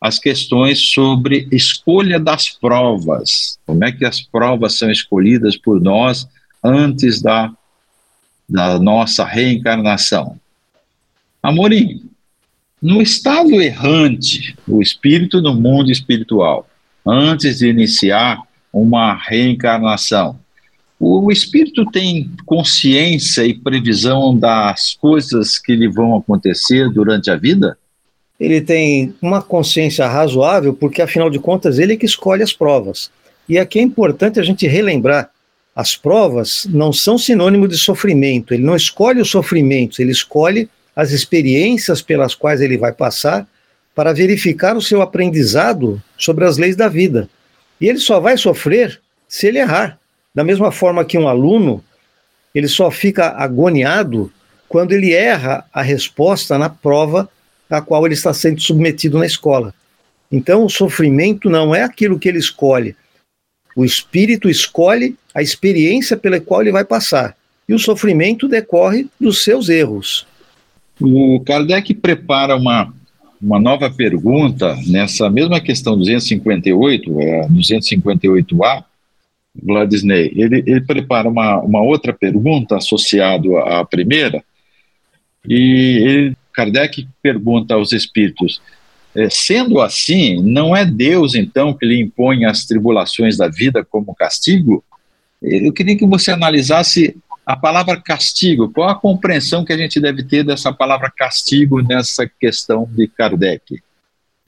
as 0.00 0.18
questões 0.18 0.78
sobre 0.78 1.46
escolha 1.52 2.18
das 2.18 2.48
provas, 2.48 3.58
como 3.66 3.84
é 3.84 3.92
que 3.92 4.04
as 4.04 4.20
provas 4.20 4.74
são 4.74 4.90
escolhidas 4.90 5.56
por 5.56 5.80
nós 5.80 6.26
antes 6.64 7.20
da, 7.20 7.52
da 8.48 8.78
nossa 8.78 9.24
reencarnação. 9.24 10.40
Amorim, 11.42 12.08
no 12.80 13.02
estado 13.02 13.60
errante, 13.60 14.56
o 14.66 14.80
espírito 14.80 15.42
no 15.42 15.54
mundo 15.54 15.90
espiritual, 15.90 16.66
antes 17.06 17.58
de 17.58 17.68
iniciar 17.68 18.42
uma 18.72 19.14
reencarnação, 19.14 20.38
o 20.98 21.30
espírito 21.32 21.84
tem 21.86 22.30
consciência 22.44 23.44
e 23.44 23.54
previsão 23.54 24.36
das 24.38 24.94
coisas 25.00 25.58
que 25.58 25.74
lhe 25.74 25.88
vão 25.88 26.16
acontecer 26.16 26.90
durante 26.90 27.30
a 27.30 27.36
vida? 27.36 27.78
Ele 28.40 28.62
tem 28.62 29.14
uma 29.20 29.42
consciência 29.42 30.06
razoável, 30.06 30.72
porque 30.72 31.02
afinal 31.02 31.28
de 31.28 31.38
contas 31.38 31.78
ele 31.78 31.92
é 31.92 31.96
que 31.96 32.06
escolhe 32.06 32.42
as 32.42 32.54
provas. 32.54 33.10
E 33.46 33.58
aqui 33.58 33.78
é 33.78 33.82
importante 33.82 34.40
a 34.40 34.42
gente 34.42 34.66
relembrar: 34.66 35.30
as 35.76 35.94
provas 35.94 36.66
não 36.70 36.90
são 36.90 37.18
sinônimo 37.18 37.68
de 37.68 37.76
sofrimento, 37.76 38.54
ele 38.54 38.62
não 38.62 38.74
escolhe 38.74 39.20
os 39.20 39.30
sofrimentos, 39.30 39.98
ele 39.98 40.10
escolhe 40.10 40.70
as 40.96 41.12
experiências 41.12 42.00
pelas 42.00 42.34
quais 42.34 42.62
ele 42.62 42.78
vai 42.78 42.92
passar 42.92 43.46
para 43.94 44.14
verificar 44.14 44.76
o 44.76 44.82
seu 44.82 45.02
aprendizado 45.02 46.02
sobre 46.16 46.46
as 46.46 46.56
leis 46.56 46.76
da 46.76 46.88
vida. 46.88 47.28
E 47.78 47.88
ele 47.88 47.98
só 47.98 48.18
vai 48.18 48.36
sofrer 48.36 49.00
se 49.28 49.46
ele 49.46 49.58
errar. 49.58 49.98
Da 50.34 50.44
mesma 50.44 50.70
forma 50.70 51.04
que 51.04 51.18
um 51.18 51.28
aluno, 51.28 51.84
ele 52.54 52.68
só 52.68 52.90
fica 52.90 53.30
agoniado 53.30 54.32
quando 54.68 54.92
ele 54.92 55.12
erra 55.12 55.64
a 55.72 55.82
resposta 55.82 56.56
na 56.56 56.70
prova 56.70 57.28
a 57.70 57.80
qual 57.80 58.04
ele 58.04 58.14
está 58.14 58.34
sendo 58.34 58.60
submetido 58.60 59.18
na 59.18 59.26
escola. 59.26 59.72
Então, 60.30 60.64
o 60.64 60.70
sofrimento 60.70 61.48
não 61.48 61.74
é 61.74 61.82
aquilo 61.82 62.18
que 62.18 62.28
ele 62.28 62.38
escolhe. 62.38 62.94
O 63.76 63.84
espírito 63.84 64.48
escolhe 64.48 65.16
a 65.34 65.42
experiência 65.42 66.16
pela 66.16 66.40
qual 66.40 66.60
ele 66.60 66.72
vai 66.72 66.84
passar. 66.84 67.36
E 67.68 67.74
o 67.74 67.78
sofrimento 67.78 68.48
decorre 68.48 69.06
dos 69.20 69.44
seus 69.44 69.68
erros. 69.68 70.26
O 71.00 71.40
Kardec 71.40 71.94
prepara 71.94 72.56
uma, 72.56 72.92
uma 73.40 73.58
nova 73.58 73.90
pergunta 73.90 74.76
nessa 74.86 75.30
mesma 75.30 75.60
questão 75.60 75.96
258, 75.96 77.20
é, 77.20 77.48
258A, 77.48 78.84
Gladisney. 79.62 80.32
Ele, 80.36 80.62
ele 80.66 80.80
prepara 80.82 81.28
uma, 81.28 81.58
uma 81.60 81.82
outra 81.82 82.12
pergunta 82.12 82.76
associada 82.76 83.48
à 83.60 83.84
primeira, 83.84 84.42
e 85.48 86.02
ele 86.04 86.36
Kardec 86.52 87.06
pergunta 87.22 87.74
aos 87.74 87.92
espíritos: 87.92 88.60
é, 89.14 89.28
sendo 89.30 89.80
assim, 89.80 90.42
não 90.42 90.76
é 90.76 90.84
Deus 90.84 91.34
então 91.34 91.72
que 91.72 91.86
lhe 91.86 92.00
impõe 92.00 92.44
as 92.44 92.64
tribulações 92.64 93.36
da 93.36 93.48
vida 93.48 93.84
como 93.84 94.14
castigo? 94.14 94.84
Eu 95.42 95.72
queria 95.72 95.96
que 95.96 96.06
você 96.06 96.30
analisasse 96.30 97.16
a 97.46 97.56
palavra 97.56 98.00
castigo. 98.00 98.70
Qual 98.70 98.88
a 98.88 98.94
compreensão 98.94 99.64
que 99.64 99.72
a 99.72 99.76
gente 99.76 99.98
deve 100.00 100.22
ter 100.22 100.44
dessa 100.44 100.72
palavra 100.72 101.10
castigo 101.10 101.82
nessa 101.82 102.30
questão 102.38 102.88
de 102.90 103.08
Kardec? 103.08 103.82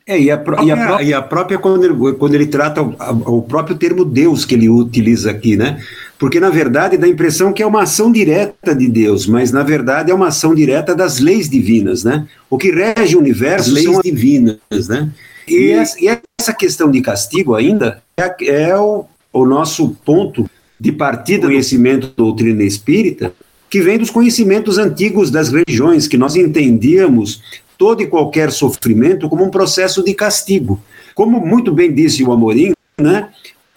É, 0.06 0.20
e 0.20 0.30
a, 0.30 0.36
própria, 0.36 0.66
e 0.66 0.72
a, 0.72 1.02
e 1.02 1.14
a 1.14 1.22
própria 1.22 1.58
quando, 1.58 1.84
ele, 1.84 2.14
quando 2.14 2.34
ele 2.34 2.46
trata 2.46 2.82
o, 2.82 3.38
o, 3.38 3.42
próprio 3.42 3.76
termo 3.76 4.04
Deus 4.04 4.44
que 4.44 4.54
ele 4.54 4.68
utiliza 4.68 5.30
aqui, 5.30 5.56
né? 5.56 5.80
Porque, 6.22 6.38
na 6.38 6.50
verdade, 6.50 6.96
dá 6.96 7.04
a 7.04 7.10
impressão 7.10 7.52
que 7.52 7.64
é 7.64 7.66
uma 7.66 7.82
ação 7.82 8.12
direta 8.12 8.76
de 8.76 8.86
Deus, 8.86 9.26
mas, 9.26 9.50
na 9.50 9.64
verdade, 9.64 10.08
é 10.08 10.14
uma 10.14 10.28
ação 10.28 10.54
direta 10.54 10.94
das 10.94 11.18
leis 11.18 11.50
divinas, 11.50 12.04
né? 12.04 12.28
O 12.48 12.56
que 12.56 12.70
rege 12.70 13.16
o 13.16 13.18
universo 13.18 13.70
As 13.70 13.74
leis 13.74 13.90
são 13.90 14.00
divinas, 14.00 14.86
né? 14.88 15.10
E, 15.48 15.72
essa, 15.72 16.00
e 16.00 16.06
essa 16.06 16.54
questão 16.54 16.92
de 16.92 17.00
castigo 17.00 17.56
ainda 17.56 18.00
é, 18.16 18.68
é 18.68 18.78
o, 18.78 19.04
o 19.32 19.44
nosso 19.44 19.96
ponto 20.04 20.48
de 20.78 20.92
partida 20.92 21.40
do 21.40 21.48
conhecimento 21.48 22.06
da 22.06 22.12
doutrina 22.16 22.62
espírita, 22.62 23.34
que 23.68 23.80
vem 23.80 23.98
dos 23.98 24.08
conhecimentos 24.08 24.78
antigos 24.78 25.28
das 25.28 25.48
religiões, 25.48 26.06
que 26.06 26.16
nós 26.16 26.36
entendíamos 26.36 27.42
todo 27.76 28.00
e 28.00 28.06
qualquer 28.06 28.52
sofrimento 28.52 29.28
como 29.28 29.42
um 29.42 29.50
processo 29.50 30.04
de 30.04 30.14
castigo. 30.14 30.80
Como 31.16 31.44
muito 31.44 31.72
bem 31.72 31.92
disse 31.92 32.22
o 32.22 32.30
Amorim, 32.30 32.74
né? 32.96 33.28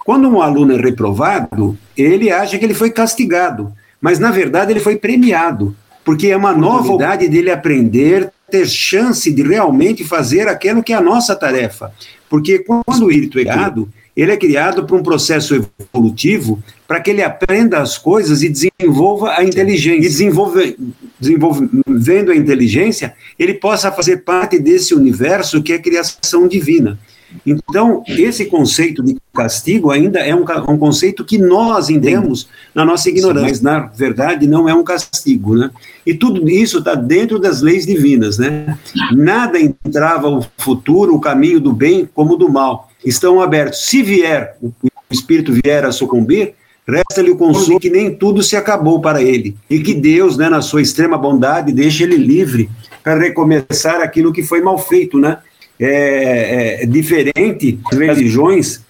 Quando 0.05 0.29
um 0.29 0.39
aluno 0.39 0.73
é 0.73 0.79
reprovado, 0.79 1.75
ele 1.97 2.29
acha 2.29 2.59
que 2.59 2.63
ele 2.63 2.75
foi 2.75 2.91
castigado, 2.91 3.73
mas 3.99 4.19
na 4.19 4.29
verdade 4.29 4.71
ele 4.71 4.79
foi 4.79 4.97
premiado, 4.97 5.75
porque 6.05 6.27
é 6.27 6.37
uma 6.37 6.53
novidade 6.53 7.27
dele 7.27 7.49
aprender, 7.49 8.31
ter 8.51 8.67
chance 8.67 9.31
de 9.31 9.41
realmente 9.41 10.03
fazer 10.03 10.47
aquilo 10.47 10.83
que 10.83 10.93
é 10.93 10.95
a 10.95 11.01
nossa 11.01 11.35
tarefa. 11.35 11.91
Porque 12.29 12.59
quando 12.59 13.05
o 13.05 13.09
espírito 13.09 13.39
é 13.39 13.45
criado, 13.45 13.89
ele 14.15 14.31
é 14.31 14.37
criado 14.37 14.85
para 14.85 14.95
um 14.95 15.01
processo 15.01 15.67
evolutivo 15.93 16.63
para 16.87 16.99
que 16.99 17.09
ele 17.09 17.23
aprenda 17.23 17.79
as 17.79 17.97
coisas 17.97 18.43
e 18.43 18.49
desenvolva 18.49 19.31
a 19.31 19.43
inteligência. 19.43 19.97
E 19.97 20.01
desenvolve, 20.01 20.77
desenvolvendo 21.19 22.31
a 22.31 22.35
inteligência, 22.35 23.15
ele 23.39 23.55
possa 23.55 23.91
fazer 23.91 24.17
parte 24.17 24.59
desse 24.59 24.93
universo 24.93 25.63
que 25.63 25.73
é 25.73 25.79
criação 25.79 26.47
divina. 26.47 26.99
Então, 27.45 28.03
esse 28.07 28.45
conceito 28.45 29.03
de 29.03 29.17
castigo 29.33 29.91
ainda 29.91 30.19
é 30.19 30.35
um, 30.35 30.45
um 30.69 30.77
conceito 30.77 31.25
que 31.25 31.37
nós 31.37 31.89
entendemos 31.89 32.47
na 32.73 32.85
nossa 32.85 33.09
ignorância, 33.09 33.49
mas 33.49 33.61
na 33.61 33.79
verdade 33.79 34.47
não 34.47 34.67
é 34.69 34.73
um 34.73 34.83
castigo, 34.83 35.55
né? 35.55 35.69
E 36.05 36.13
tudo 36.13 36.49
isso 36.49 36.79
está 36.79 36.95
dentro 36.95 37.39
das 37.39 37.61
leis 37.61 37.85
divinas, 37.85 38.37
né? 38.37 38.77
Nada 39.11 39.59
entrava 39.59 40.29
o 40.29 40.45
futuro, 40.57 41.15
o 41.15 41.21
caminho 41.21 41.59
do 41.59 41.73
bem 41.73 42.07
como 42.13 42.37
do 42.37 42.49
mal. 42.49 42.89
Estão 43.03 43.41
abertos. 43.41 43.85
Se 43.85 44.01
vier, 44.01 44.57
o 44.61 44.71
espírito 45.11 45.53
vier 45.63 45.85
a 45.85 45.91
sucumbir, 45.91 46.53
resta-lhe 46.87 47.31
o 47.31 47.37
consolo 47.37 47.79
que 47.79 47.89
nem 47.89 48.13
tudo 48.13 48.43
se 48.43 48.55
acabou 48.55 48.99
para 49.01 49.21
ele. 49.21 49.55
E 49.69 49.79
que 49.79 49.93
Deus, 49.93 50.37
né, 50.37 50.49
na 50.49 50.61
sua 50.61 50.81
extrema 50.81 51.17
bondade, 51.17 51.71
deixe 51.71 52.03
ele 52.03 52.17
livre 52.17 52.69
para 53.03 53.19
recomeçar 53.19 54.01
aquilo 54.01 54.33
que 54.33 54.43
foi 54.43 54.61
mal 54.61 54.77
feito, 54.77 55.19
né? 55.19 55.39
É, 55.79 56.83
é 56.83 56.85
diferente 56.85 57.79
das 57.91 57.99
religiões, 57.99 58.81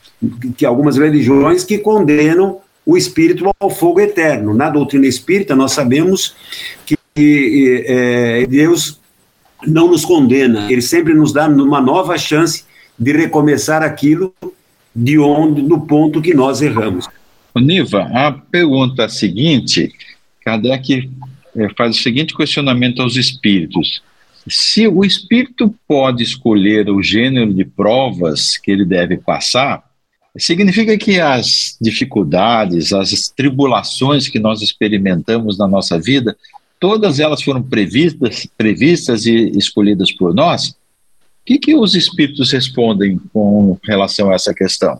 que 0.58 0.66
algumas 0.66 0.98
religiões 0.98 1.64
que 1.64 1.78
condenam 1.78 2.60
o 2.86 2.96
espírito 2.96 3.50
ao 3.60 3.70
fogo 3.70 4.00
eterno. 4.00 4.54
Na 4.54 4.70
doutrina 4.70 5.08
espírita, 5.08 5.56
nós 5.56 5.72
sabemos 5.72 6.36
que 6.86 7.84
é, 7.88 8.46
Deus 8.48 9.00
não 9.66 9.88
nos 9.90 10.06
condena, 10.06 10.72
ele 10.72 10.82
sempre 10.82 11.14
nos 11.14 11.34
dá 11.34 11.48
uma 11.48 11.82
nova 11.82 12.18
chance 12.18 12.64
de 12.98 13.12
recomeçar 13.12 13.82
aquilo 13.82 14.34
de 14.96 15.18
onde, 15.18 15.62
do 15.62 15.80
ponto 15.82 16.22
que 16.22 16.34
nós 16.34 16.62
erramos. 16.62 17.08
Niva, 17.56 18.10
a 18.14 18.32
pergunta 18.32 19.08
seguinte, 19.08 19.92
Kardec 20.44 21.10
é, 21.56 21.70
faz 21.78 21.98
o 21.98 22.02
seguinte 22.02 22.36
questionamento 22.36 23.02
aos 23.02 23.16
espíritos. 23.16 24.04
Se 24.48 24.88
o 24.88 25.04
espírito 25.04 25.74
pode 25.88 26.24
escolher 26.24 26.90
o 26.90 27.02
gênero 27.02 27.54
de 27.54 27.66
provas 27.66 28.58
que 28.58 28.72
ele 28.72 28.86
deve 28.86 29.18
passar, 29.18 29.84
significa 30.38 30.98
que 30.98 31.20
as 31.20 31.76
dificuldades, 31.82 32.94
as 32.94 33.30
tribulações 33.30 34.28
que 34.28 34.40
nós 34.40 34.62
experimentamos 34.62 35.58
na 35.58 35.68
nossa 35.68 36.00
vida, 36.00 36.36
todas 36.80 37.20
elas 37.20 37.42
foram 37.42 37.64
previstas, 37.64 38.48
previstas 38.58 39.26
e 39.26 39.52
escolhidas 39.58 40.12
por 40.12 40.34
nós? 40.34 40.70
O 40.70 40.76
que, 41.46 41.58
que 41.58 41.76
os 41.76 41.96
espíritos 41.96 42.52
respondem 42.52 43.20
com 43.34 43.78
relação 43.84 44.32
a 44.32 44.36
essa 44.36 44.54
questão? 44.54 45.00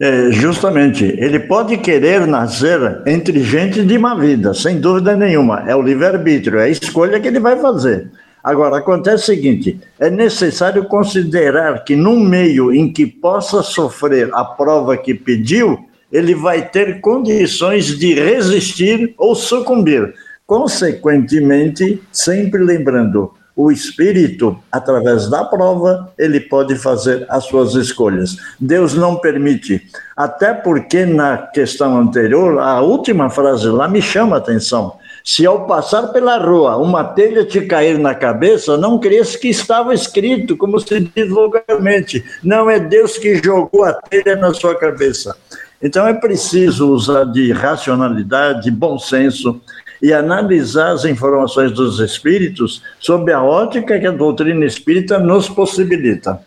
É, 0.00 0.32
justamente, 0.32 1.04
ele 1.04 1.38
pode 1.38 1.76
querer 1.78 2.26
nascer 2.26 3.02
entre 3.06 3.44
gente 3.44 3.84
de 3.84 3.96
má 3.96 4.14
vida, 4.14 4.52
sem 4.52 4.80
dúvida 4.80 5.16
nenhuma. 5.16 5.64
É 5.68 5.76
o 5.76 5.82
livre-arbítrio, 5.82 6.58
é 6.58 6.64
a 6.64 6.68
escolha 6.68 7.20
que 7.20 7.28
ele 7.28 7.38
vai 7.38 7.56
fazer. 7.60 8.10
Agora, 8.44 8.76
acontece 8.76 9.22
o 9.22 9.26
seguinte: 9.26 9.80
é 9.98 10.10
necessário 10.10 10.84
considerar 10.84 11.82
que, 11.82 11.96
num 11.96 12.20
meio 12.20 12.74
em 12.74 12.92
que 12.92 13.06
possa 13.06 13.62
sofrer 13.62 14.28
a 14.34 14.44
prova 14.44 14.98
que 14.98 15.14
pediu, 15.14 15.88
ele 16.12 16.34
vai 16.34 16.68
ter 16.68 17.00
condições 17.00 17.98
de 17.98 18.12
resistir 18.12 19.14
ou 19.16 19.34
sucumbir. 19.34 20.12
Consequentemente, 20.46 22.02
sempre 22.12 22.62
lembrando, 22.62 23.32
o 23.56 23.70
espírito, 23.70 24.58
através 24.70 25.30
da 25.30 25.44
prova, 25.44 26.12
ele 26.18 26.40
pode 26.40 26.76
fazer 26.76 27.24
as 27.30 27.44
suas 27.44 27.74
escolhas. 27.74 28.36
Deus 28.60 28.94
não 28.94 29.16
permite. 29.16 29.80
Até 30.16 30.52
porque 30.52 31.06
na 31.06 31.38
questão 31.38 31.96
anterior, 31.96 32.58
a 32.58 32.80
última 32.80 33.30
frase 33.30 33.68
lá 33.68 33.88
me 33.88 34.02
chama 34.02 34.36
a 34.36 34.38
atenção. 34.38 34.96
Se 35.26 35.46
ao 35.46 35.66
passar 35.66 36.08
pela 36.08 36.36
rua 36.36 36.76
uma 36.76 37.02
telha 37.02 37.46
te 37.46 37.62
cair 37.62 37.98
na 37.98 38.14
cabeça, 38.14 38.76
não 38.76 38.98
cresça 38.98 39.38
que 39.38 39.48
estava 39.48 39.94
escrito, 39.94 40.54
como 40.54 40.78
se 40.78 41.00
diz 41.00 41.30
vulgarmente. 41.30 42.22
Não 42.42 42.68
é 42.68 42.78
Deus 42.78 43.16
que 43.16 43.42
jogou 43.42 43.84
a 43.84 43.94
telha 43.94 44.36
na 44.36 44.52
sua 44.52 44.78
cabeça. 44.78 45.34
Então 45.82 46.06
é 46.06 46.12
preciso 46.12 46.92
usar 46.92 47.24
de 47.24 47.52
racionalidade, 47.52 48.64
de 48.64 48.70
bom 48.70 48.98
senso, 48.98 49.58
e 50.02 50.12
analisar 50.12 50.92
as 50.92 51.06
informações 51.06 51.72
dos 51.72 52.00
espíritos 52.00 52.82
sob 53.00 53.32
a 53.32 53.42
ótica 53.42 53.98
que 53.98 54.06
a 54.06 54.10
doutrina 54.10 54.66
espírita 54.66 55.18
nos 55.18 55.48
possibilita. 55.48 56.38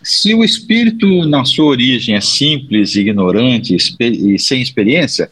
Se 0.00 0.32
o 0.32 0.44
espírito, 0.44 1.28
na 1.28 1.44
sua 1.44 1.64
origem, 1.64 2.14
é 2.14 2.20
simples, 2.20 2.94
ignorante 2.94 3.76
e 3.98 4.38
sem 4.38 4.62
experiência, 4.62 5.28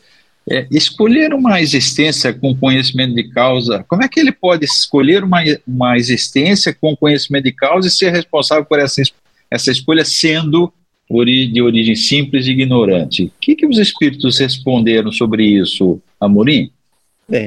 é, 0.48 0.66
escolher 0.70 1.34
uma 1.34 1.60
existência 1.60 2.32
com 2.32 2.54
conhecimento 2.54 3.14
de 3.14 3.24
causa, 3.30 3.84
como 3.88 4.04
é 4.04 4.08
que 4.08 4.20
ele 4.20 4.32
pode 4.32 4.64
escolher 4.64 5.24
uma, 5.24 5.40
uma 5.66 5.96
existência 5.96 6.72
com 6.72 6.96
conhecimento 6.96 7.44
de 7.44 7.52
causa 7.52 7.88
e 7.88 7.90
ser 7.90 8.12
responsável 8.12 8.64
por 8.64 8.78
essa, 8.78 9.02
essa 9.50 9.70
escolha 9.70 10.04
sendo 10.04 10.72
de 11.08 11.62
origem 11.62 11.96
simples 11.96 12.46
e 12.46 12.50
ignorante? 12.50 13.24
O 13.24 13.32
que, 13.40 13.56
que 13.56 13.66
os 13.66 13.78
espíritos 13.78 14.38
responderam 14.38 15.10
sobre 15.10 15.44
isso, 15.44 16.00
Amorim? 16.20 16.70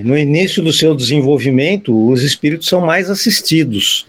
No 0.03 0.17
início 0.17 0.61
do 0.61 0.73
seu 0.73 0.93
desenvolvimento, 0.93 2.09
os 2.09 2.21
espíritos 2.21 2.67
são 2.67 2.81
mais 2.81 3.09
assistidos, 3.09 4.05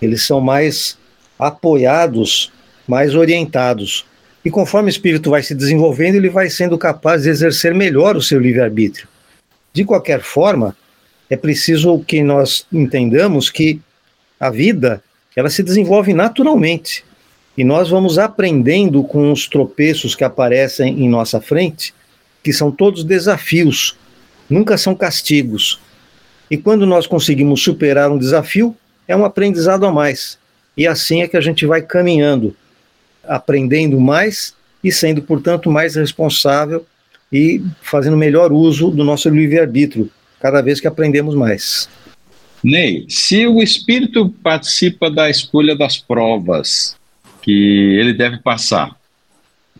eles 0.00 0.22
são 0.22 0.38
mais 0.38 0.98
apoiados, 1.38 2.52
mais 2.86 3.14
orientados. 3.14 4.04
E 4.44 4.50
conforme 4.50 4.88
o 4.88 4.90
espírito 4.90 5.30
vai 5.30 5.42
se 5.42 5.54
desenvolvendo, 5.54 6.16
ele 6.16 6.28
vai 6.28 6.50
sendo 6.50 6.76
capaz 6.76 7.22
de 7.22 7.30
exercer 7.30 7.74
melhor 7.74 8.16
o 8.16 8.22
seu 8.22 8.38
livre-arbítrio. 8.38 9.08
De 9.72 9.84
qualquer 9.84 10.20
forma, 10.20 10.76
é 11.30 11.36
preciso 11.36 11.98
que 12.00 12.22
nós 12.22 12.66
entendamos 12.72 13.48
que 13.48 13.80
a 14.38 14.50
vida, 14.50 15.02
ela 15.34 15.48
se 15.48 15.62
desenvolve 15.62 16.12
naturalmente. 16.12 17.04
E 17.56 17.64
nós 17.64 17.88
vamos 17.88 18.18
aprendendo 18.18 19.02
com 19.02 19.32
os 19.32 19.46
tropeços 19.46 20.14
que 20.14 20.24
aparecem 20.24 21.02
em 21.02 21.08
nossa 21.08 21.40
frente, 21.40 21.94
que 22.42 22.52
são 22.52 22.70
todos 22.70 23.04
desafios 23.04 23.96
nunca 24.48 24.76
são 24.76 24.94
castigos. 24.94 25.80
E 26.50 26.56
quando 26.56 26.86
nós 26.86 27.06
conseguimos 27.06 27.62
superar 27.62 28.10
um 28.10 28.18
desafio, 28.18 28.76
é 29.08 29.16
um 29.16 29.24
aprendizado 29.24 29.86
a 29.86 29.92
mais. 29.92 30.38
E 30.76 30.86
assim 30.86 31.22
é 31.22 31.28
que 31.28 31.36
a 31.36 31.40
gente 31.40 31.64
vai 31.64 31.82
caminhando, 31.82 32.54
aprendendo 33.28 34.00
mais 34.00 34.54
e 34.82 34.92
sendo, 34.92 35.22
portanto, 35.22 35.70
mais 35.70 35.96
responsável 35.96 36.84
e 37.32 37.62
fazendo 37.82 38.16
melhor 38.16 38.52
uso 38.52 38.90
do 38.90 39.02
nosso 39.02 39.28
livre-arbítrio, 39.28 40.10
cada 40.40 40.60
vez 40.60 40.80
que 40.80 40.86
aprendemos 40.86 41.34
mais. 41.34 41.88
Ney, 42.62 43.04
se 43.08 43.46
o 43.46 43.62
espírito 43.62 44.28
participa 44.42 45.10
da 45.10 45.28
escolha 45.28 45.76
das 45.76 45.98
provas 45.98 46.96
que 47.42 47.98
ele 47.98 48.14
deve 48.14 48.38
passar, 48.38 48.96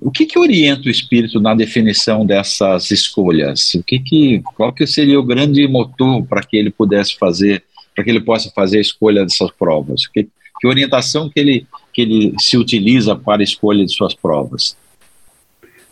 o 0.00 0.10
que, 0.10 0.26
que 0.26 0.38
orienta 0.38 0.88
o 0.88 0.90
espírito 0.90 1.40
na 1.40 1.54
definição 1.54 2.26
dessas 2.26 2.90
escolhas? 2.90 3.72
O 3.74 3.82
que 3.82 3.98
que, 3.98 4.42
qual 4.54 4.70
que 4.70 4.86
seria 4.86 5.18
o 5.18 5.22
grande 5.22 5.66
motor 5.66 6.22
para 6.26 6.42
que 6.42 6.58
ele 6.58 6.70
pudesse 6.70 7.16
fazer, 7.16 7.64
para 7.94 8.04
que 8.04 8.10
ele 8.10 8.20
possa 8.20 8.50
fazer 8.50 8.78
a 8.78 8.82
escolha 8.82 9.22
dessas 9.22 9.50
provas? 9.52 10.06
Que, 10.06 10.28
que 10.60 10.66
orientação 10.66 11.30
que 11.30 11.40
ele, 11.40 11.66
que 11.94 12.02
ele 12.02 12.34
se 12.38 12.56
utiliza 12.56 13.14
para 13.14 13.40
a 13.40 13.44
escolha 13.44 13.86
de 13.86 13.94
suas 13.94 14.14
provas? 14.14 14.76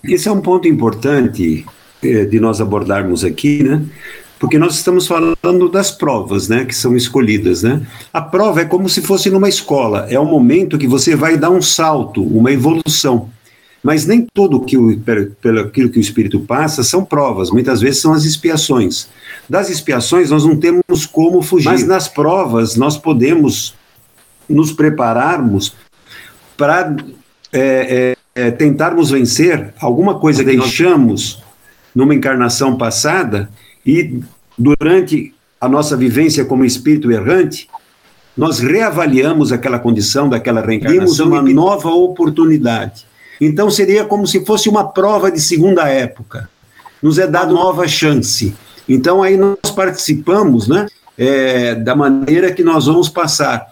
Esse 0.04 0.28
é 0.28 0.32
um 0.32 0.40
ponto 0.40 0.66
importante 0.66 1.64
eh, 2.02 2.24
de 2.24 2.40
nós 2.40 2.60
abordarmos 2.60 3.24
aqui, 3.24 3.62
né? 3.62 3.82
Porque 4.40 4.58
nós 4.58 4.74
estamos 4.74 5.06
falando 5.06 5.68
das 5.70 5.92
provas, 5.92 6.48
né, 6.48 6.64
que 6.64 6.74
são 6.74 6.96
escolhidas, 6.96 7.62
né? 7.62 7.80
A 8.12 8.20
prova 8.20 8.62
é 8.62 8.64
como 8.64 8.88
se 8.88 9.00
fosse 9.00 9.30
numa 9.30 9.48
escola, 9.48 10.08
é 10.10 10.18
o 10.18 10.24
momento 10.24 10.76
que 10.76 10.88
você 10.88 11.14
vai 11.14 11.38
dar 11.38 11.50
um 11.50 11.62
salto, 11.62 12.24
uma 12.24 12.50
evolução. 12.50 13.30
Mas 13.80 14.04
nem 14.04 14.26
tudo 14.34 14.60
que 14.60 14.76
o, 14.76 14.98
pelo 14.98 15.60
aquilo 15.60 15.90
que 15.90 15.98
o 15.98 16.00
Espírito 16.00 16.40
passa 16.40 16.82
são 16.82 17.04
provas, 17.04 17.50
muitas 17.50 17.80
vezes 17.80 18.00
são 18.00 18.12
as 18.12 18.24
expiações. 18.24 19.08
Das 19.48 19.70
expiações 19.70 20.30
nós 20.30 20.44
não 20.44 20.56
temos 20.56 21.06
como 21.06 21.40
fugir, 21.40 21.68
mas 21.68 21.86
nas 21.86 22.08
provas 22.08 22.74
nós 22.74 22.96
podemos 22.96 23.74
nos 24.48 24.72
prepararmos 24.72 25.74
para 26.56 26.94
é, 27.52 28.16
é, 28.34 28.46
é, 28.46 28.50
tentarmos 28.50 29.10
vencer 29.10 29.74
alguma 29.80 30.18
coisa 30.18 30.44
que 30.44 30.56
deixamos 30.56 31.42
numa 31.94 32.14
encarnação 32.14 32.76
passada 32.76 33.50
e 33.84 34.20
durante 34.56 35.34
a 35.60 35.68
nossa 35.68 35.96
vivência 35.96 36.44
como 36.44 36.64
espírito 36.64 37.10
errante, 37.10 37.68
nós 38.36 38.60
reavaliamos 38.60 39.52
aquela 39.52 39.78
condição 39.78 40.28
daquela 40.28 40.60
reencarnação, 40.60 41.28
uma 41.28 41.42
nova 41.42 41.90
oportunidade. 41.90 43.06
Então 43.40 43.70
seria 43.70 44.04
como 44.04 44.26
se 44.26 44.44
fosse 44.44 44.68
uma 44.68 44.84
prova 44.84 45.30
de 45.30 45.40
segunda 45.40 45.88
época. 45.88 46.48
Nos 47.02 47.18
é 47.18 47.26
dado 47.26 47.54
nova 47.54 47.86
chance. 47.86 48.54
Então 48.88 49.22
aí 49.22 49.36
nós 49.36 49.70
participamos, 49.74 50.68
né, 50.68 50.86
é, 51.18 51.74
da 51.74 51.94
maneira 51.94 52.52
que 52.52 52.62
nós 52.62 52.86
vamos 52.86 53.08
passar. 53.08 53.68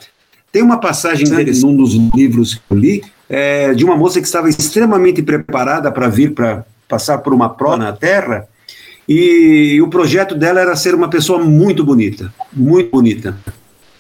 Tem 0.52 0.62
uma 0.62 0.78
passagem 0.78 1.26
num 1.28 1.76
dos 1.76 1.94
livros 2.14 2.54
que 2.54 2.60
eu 2.70 2.76
li 2.76 3.02
é, 3.28 3.72
de 3.72 3.84
uma 3.84 3.96
moça 3.96 4.20
que 4.20 4.26
estava 4.26 4.48
extremamente 4.48 5.22
preparada 5.22 5.92
para 5.92 6.08
vir 6.08 6.32
para 6.32 6.64
passar 6.88 7.18
por 7.18 7.32
uma 7.32 7.48
prova 7.48 7.76
na 7.76 7.92
Terra 7.92 8.48
e 9.08 9.80
o 9.80 9.88
projeto 9.88 10.34
dela 10.34 10.60
era 10.60 10.74
ser 10.74 10.94
uma 10.94 11.08
pessoa 11.08 11.42
muito 11.42 11.84
bonita, 11.84 12.32
muito 12.52 12.90
bonita. 12.90 13.36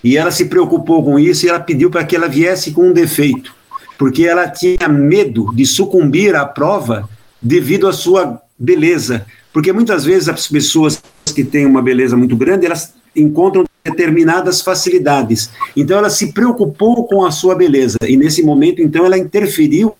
E 0.02 0.16
ela 0.16 0.30
se 0.30 0.46
preocupou 0.46 1.04
com 1.04 1.18
isso 1.18 1.46
e 1.46 1.48
ela 1.48 1.60
pediu 1.60 1.90
para 1.90 2.04
que 2.04 2.16
ela 2.16 2.28
viesse 2.28 2.72
com 2.72 2.88
um 2.88 2.92
defeito 2.92 3.60
porque 4.00 4.24
ela 4.24 4.48
tinha 4.48 4.88
medo 4.88 5.54
de 5.54 5.66
sucumbir 5.66 6.34
à 6.34 6.46
prova 6.46 7.06
devido 7.40 7.86
à 7.86 7.92
sua 7.92 8.40
beleza. 8.58 9.26
Porque 9.52 9.74
muitas 9.74 10.06
vezes 10.06 10.26
as 10.26 10.48
pessoas 10.48 11.02
que 11.34 11.44
têm 11.44 11.66
uma 11.66 11.82
beleza 11.82 12.16
muito 12.16 12.34
grande, 12.34 12.64
elas 12.64 12.94
encontram 13.14 13.66
determinadas 13.84 14.60
facilidades. 14.60 15.50
Então 15.76 15.98
ela 15.98 16.10
se 16.10 16.32
preocupou 16.32 17.06
com 17.06 17.24
a 17.24 17.30
sua 17.30 17.54
beleza 17.54 17.98
e 18.06 18.16
nesse 18.16 18.42
momento 18.42 18.82
então 18.82 19.04
ela 19.04 19.18
interferiu, 19.18 19.94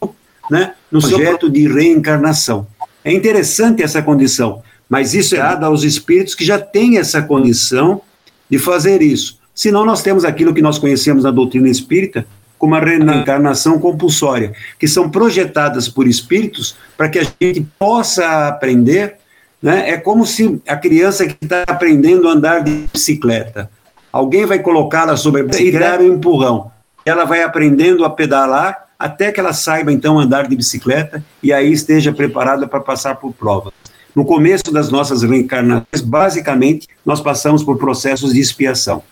né, 0.51 0.74
no 0.91 1.01
projeto 1.01 1.49
de 1.49 1.68
reencarnação. 1.68 2.66
É 3.05 3.12
interessante 3.12 3.83
essa 3.83 4.03
condição, 4.03 4.62
mas 4.89 5.14
isso 5.14 5.35
é 5.35 5.39
dado 5.39 5.64
aos 5.64 5.85
espíritos 5.85 6.35
que 6.35 6.45
já 6.45 6.59
têm 6.59 6.99
essa 6.99 7.22
condição 7.22 8.03
de 8.51 8.59
fazer 8.59 9.01
isso. 9.01 9.39
Senão 9.55 9.85
nós 9.85 10.03
temos 10.03 10.24
aquilo 10.24 10.53
que 10.53 10.62
nós 10.62 10.78
conhecemos 10.78 11.24
na 11.24 11.31
doutrina 11.31 11.68
espírita 11.68 12.26
como 12.59 12.74
a 12.74 12.81
reencarnação 12.81 13.78
compulsória, 13.78 14.53
que 14.78 14.87
são 14.87 15.09
projetadas 15.09 15.89
por 15.89 16.07
espíritos 16.07 16.76
para 16.95 17.09
que 17.09 17.18
a 17.18 17.26
gente 17.41 17.66
possa 17.78 18.49
aprender 18.49 19.16
né? 19.62 19.90
É 19.90 19.96
como 19.96 20.24
se 20.24 20.61
a 20.66 20.76
criança 20.76 21.26
que 21.26 21.36
está 21.42 21.64
aprendendo 21.66 22.28
a 22.28 22.32
andar 22.32 22.62
de 22.62 22.86
bicicleta, 22.92 23.70
alguém 24.12 24.46
vai 24.46 24.58
colocá-la 24.58 25.16
sobre 25.16 25.42
a 25.42 25.44
bicicleta 25.44 25.76
e 25.76 25.80
dar 25.80 26.00
um 26.00 26.14
empurrão. 26.14 26.70
Ela 27.04 27.24
vai 27.24 27.42
aprendendo 27.42 28.04
a 28.04 28.11
pedalar 28.11 28.88
até 28.98 29.32
que 29.32 29.40
ela 29.40 29.52
saiba 29.52 29.92
então 29.92 30.18
andar 30.18 30.46
de 30.46 30.54
bicicleta 30.54 31.24
e 31.42 31.52
aí 31.52 31.72
esteja 31.72 32.12
preparada 32.12 32.66
para 32.66 32.80
passar 32.80 33.16
por 33.16 33.32
prova. 33.32 33.72
No 34.14 34.24
começo 34.24 34.72
das 34.72 34.90
nossas 34.90 35.22
reencarnações, 35.22 36.02
basicamente, 36.02 36.88
nós 37.06 37.20
passamos 37.20 37.62
por 37.62 37.78
processos 37.78 38.34
de 38.34 38.40
expiação. 38.40 39.02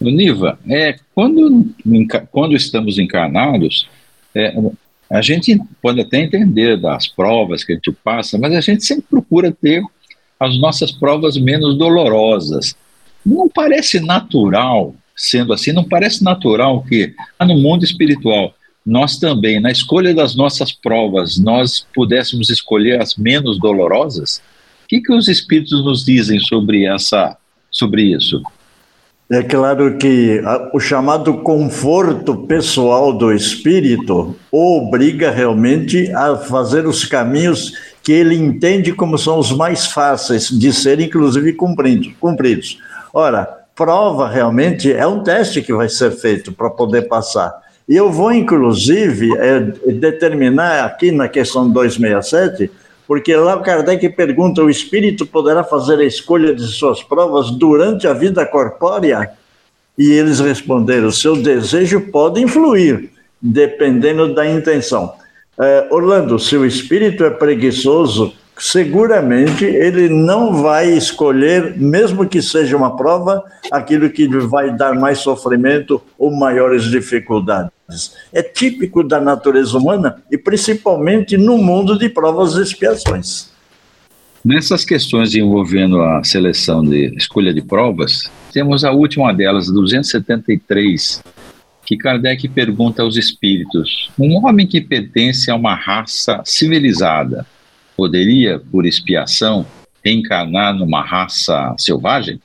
Niva, 0.00 0.58
é, 0.68 0.96
quando, 1.14 1.66
quando 2.30 2.54
estamos 2.54 2.98
encarnados, 2.98 3.88
é, 4.34 4.54
a 5.10 5.20
gente 5.20 5.58
pode 5.80 6.00
até 6.00 6.22
entender 6.22 6.76
das 6.80 7.06
provas 7.06 7.62
que 7.62 7.72
a 7.72 7.74
gente 7.76 7.92
passa, 8.04 8.38
mas 8.38 8.52
a 8.54 8.60
gente 8.60 8.84
sempre 8.84 9.04
procura 9.08 9.52
ter 9.52 9.82
as 10.38 10.58
nossas 10.58 10.90
provas 10.90 11.36
menos 11.36 11.78
dolorosas. 11.78 12.74
Não 13.24 13.48
parece 13.48 14.00
natural, 14.00 14.94
sendo 15.16 15.52
assim, 15.52 15.72
não 15.72 15.84
parece 15.84 16.22
natural 16.22 16.82
que 16.82 17.14
no 17.40 17.56
mundo 17.56 17.84
espiritual 17.84 18.54
nós 18.84 19.18
também, 19.18 19.58
na 19.58 19.72
escolha 19.72 20.14
das 20.14 20.36
nossas 20.36 20.70
provas, 20.70 21.38
nós 21.38 21.84
pudéssemos 21.92 22.50
escolher 22.50 23.02
as 23.02 23.16
menos 23.16 23.58
dolorosas? 23.58 24.40
O 24.84 24.88
que, 24.88 25.00
que 25.00 25.12
os 25.12 25.26
espíritos 25.26 25.84
nos 25.84 26.04
dizem 26.04 26.38
sobre 26.38 26.84
essa, 26.86 27.36
sobre 27.68 28.04
isso? 28.04 28.40
É 29.28 29.42
claro 29.42 29.98
que 29.98 30.40
o 30.72 30.78
chamado 30.78 31.38
conforto 31.38 32.46
pessoal 32.46 33.12
do 33.12 33.32
espírito 33.32 34.36
obriga 34.52 35.32
realmente 35.32 36.12
a 36.12 36.36
fazer 36.36 36.86
os 36.86 37.04
caminhos 37.04 37.72
que 38.04 38.12
ele 38.12 38.36
entende 38.36 38.92
como 38.92 39.18
são 39.18 39.36
os 39.36 39.50
mais 39.50 39.86
fáceis 39.86 40.48
de 40.48 40.72
serem, 40.72 41.06
inclusive, 41.06 41.54
cumpridos. 41.54 42.78
Ora, 43.12 43.48
prova 43.74 44.28
realmente 44.28 44.92
é 44.92 45.04
um 45.04 45.24
teste 45.24 45.60
que 45.60 45.72
vai 45.72 45.88
ser 45.88 46.12
feito 46.12 46.52
para 46.52 46.70
poder 46.70 47.08
passar. 47.08 47.52
E 47.88 47.96
eu 47.96 48.12
vou, 48.12 48.32
inclusive, 48.32 49.36
é, 49.38 49.58
determinar 49.90 50.84
aqui 50.84 51.10
na 51.10 51.28
questão 51.28 51.68
267 51.68 52.70
porque 53.06 53.34
lá 53.36 53.60
Kardec 53.60 54.08
pergunta: 54.10 54.62
o 54.62 54.70
espírito 54.70 55.26
poderá 55.26 55.62
fazer 55.62 55.98
a 55.98 56.04
escolha 56.04 56.54
de 56.54 56.66
suas 56.66 57.02
provas 57.02 57.50
durante 57.50 58.06
a 58.06 58.12
vida 58.12 58.44
corpórea? 58.44 59.30
E 59.96 60.10
eles 60.10 60.40
responderam: 60.40 61.10
seu 61.10 61.36
desejo 61.36 62.00
pode 62.10 62.40
influir, 62.40 63.10
dependendo 63.40 64.34
da 64.34 64.48
intenção. 64.48 65.12
É, 65.58 65.88
Orlando, 65.90 66.38
se 66.38 66.56
o 66.56 66.66
espírito 66.66 67.24
é 67.24 67.30
preguiçoso, 67.30 68.34
seguramente 68.58 69.64
ele 69.64 70.08
não 70.08 70.62
vai 70.62 70.90
escolher, 70.90 71.76
mesmo 71.78 72.26
que 72.26 72.42
seja 72.42 72.76
uma 72.76 72.96
prova, 72.96 73.42
aquilo 73.70 74.10
que 74.10 74.26
vai 74.28 74.76
dar 74.76 74.94
mais 74.94 75.18
sofrimento 75.18 76.02
ou 76.18 76.30
maiores 76.30 76.84
dificuldades. 76.84 77.75
É 78.32 78.42
típico 78.42 79.04
da 79.04 79.20
natureza 79.20 79.78
humana 79.78 80.22
e 80.30 80.36
principalmente 80.36 81.36
no 81.36 81.56
mundo 81.58 81.98
de 81.98 82.08
provas 82.08 82.54
e 82.54 82.62
expiações. 82.62 83.50
Nessas 84.44 84.84
questões 84.84 85.34
envolvendo 85.34 86.00
a 86.00 86.22
seleção 86.22 86.84
de 86.84 87.12
escolha 87.16 87.52
de 87.52 87.62
provas, 87.62 88.30
temos 88.52 88.84
a 88.84 88.92
última 88.92 89.32
delas, 89.34 89.70
273, 89.70 91.22
que 91.84 91.96
Kardec 91.96 92.48
pergunta 92.48 93.02
aos 93.02 93.16
espíritos: 93.16 94.10
um 94.18 94.36
homem 94.36 94.66
que 94.66 94.80
pertence 94.80 95.50
a 95.50 95.54
uma 95.54 95.74
raça 95.74 96.42
civilizada 96.44 97.46
poderia, 97.96 98.60
por 98.70 98.86
expiação, 98.86 99.66
reencarnar 100.04 100.74
numa 100.74 101.02
raça 101.02 101.74
selvagem? 101.78 102.40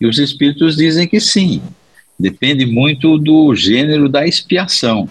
E 0.00 0.06
os 0.06 0.18
espíritos 0.18 0.76
dizem 0.76 1.06
que 1.06 1.20
sim, 1.20 1.62
depende 2.18 2.66
muito 2.66 3.18
do 3.18 3.54
gênero 3.54 4.08
da 4.08 4.26
expiação. 4.26 5.08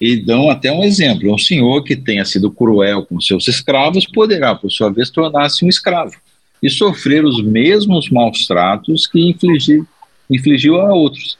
E 0.00 0.16
dão 0.16 0.50
até 0.50 0.72
um 0.72 0.82
exemplo: 0.82 1.32
um 1.32 1.38
senhor 1.38 1.82
que 1.84 1.94
tenha 1.94 2.24
sido 2.24 2.50
cruel 2.50 3.06
com 3.06 3.20
seus 3.20 3.46
escravos 3.46 4.06
poderá, 4.06 4.54
por 4.54 4.70
sua 4.70 4.90
vez, 4.90 5.10
tornar-se 5.10 5.64
um 5.64 5.68
escravo 5.68 6.16
e 6.62 6.70
sofrer 6.70 7.24
os 7.24 7.42
mesmos 7.42 8.10
maus 8.10 8.46
tratos 8.46 9.06
que 9.06 9.20
infligir, 9.20 9.84
infligiu 10.30 10.80
a 10.80 10.94
outros. 10.94 11.36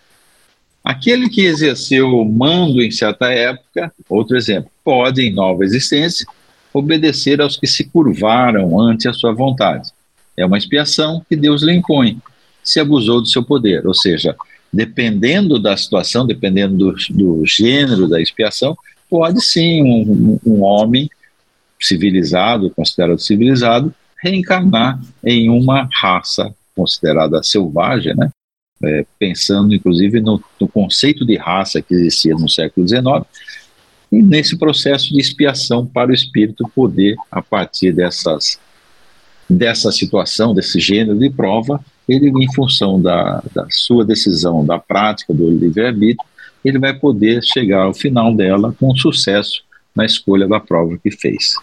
Aquele 0.85 1.29
que 1.29 1.43
exerceu 1.43 2.25
mando 2.25 2.83
em 2.83 2.91
certa 2.91 3.31
época, 3.31 3.93
outro 4.09 4.37
exemplo, 4.37 4.71
pode, 4.85 5.23
em 5.23 5.33
nova 5.33 5.65
existência, 5.65 6.27
obedecer 6.75 7.41
aos 7.41 7.57
que 7.57 7.69
se 7.69 7.85
curvaram 7.85 8.81
ante 8.81 9.09
a 9.09 9.13
sua 9.13 9.33
vontade. 9.33 9.91
É 10.37 10.45
uma 10.45 10.59
expiação 10.59 11.25
que 11.29 11.37
Deus 11.37 11.63
lhe 11.63 11.73
impõe, 11.73 12.21
se 12.65 12.81
abusou 12.81 13.21
do 13.21 13.29
seu 13.29 13.45
poder, 13.45 13.87
ou 13.87 13.95
seja, 13.95 14.35
dependendo 14.73 15.59
da 15.59 15.77
situação, 15.77 16.27
dependendo 16.27 16.77
do, 16.77 16.95
do 17.11 17.47
gênero 17.47 18.09
da 18.09 18.21
expiação, 18.21 18.77
pode 19.09 19.45
sim 19.45 19.83
um, 19.83 20.41
um 20.47 20.63
homem 20.63 21.11
civilizado, 21.79 22.71
considerado 22.71 23.19
civilizado, 23.19 23.95
reencarnar 24.23 25.01
em 25.23 25.51
uma 25.51 25.89
raça 25.93 26.55
considerada 26.75 27.43
selvagem, 27.43 28.15
né? 28.15 28.31
É, 28.85 29.07
pensando 29.17 29.73
inclusive 29.73 30.21
no, 30.21 30.43
no, 30.61 30.67
conceito 30.67 31.25
de 31.25 31.37
raça 31.37 31.81
que 31.81 31.95
existia 31.95 32.35
no 32.35 32.49
século 32.49 32.89
XIX, 32.89 33.25
e 34.11 34.21
nesse 34.21 34.59
processo 34.59 35.13
de 35.13 35.21
expiação 35.21 35.87
para 35.87 36.11
o 36.11 36.15
espírito 36.15 36.69
poder, 36.75 37.15
a 37.31 37.41
partir 37.41 37.93
dessas, 37.93 38.59
dessa 39.49 39.93
situação, 39.93 40.53
desse 40.53 40.81
gênero 40.81 41.17
de 41.17 41.31
prova, 41.31 41.81
ele, 42.09 42.29
em 42.29 42.53
função 42.53 43.01
da, 43.01 43.43
da 43.55 43.67
sua 43.71 44.05
decisão, 44.05 44.65
da 44.65 44.79
prática 44.79 45.33
do 45.33 45.51
livre-arbítrio, 45.51 46.29
ele 46.65 46.79
vai 46.79 46.95
poder 46.95 47.43
chegar 47.43 47.83
ao 47.83 47.95
final 47.95 48.35
dela 48.35 48.75
com 48.79 48.95
sucesso 48.95 49.63
na 49.95 50.05
escolha 50.05 50.47
da 50.47 50.61
prova 50.61 50.99
que 51.03 51.11
fez. 51.11 51.55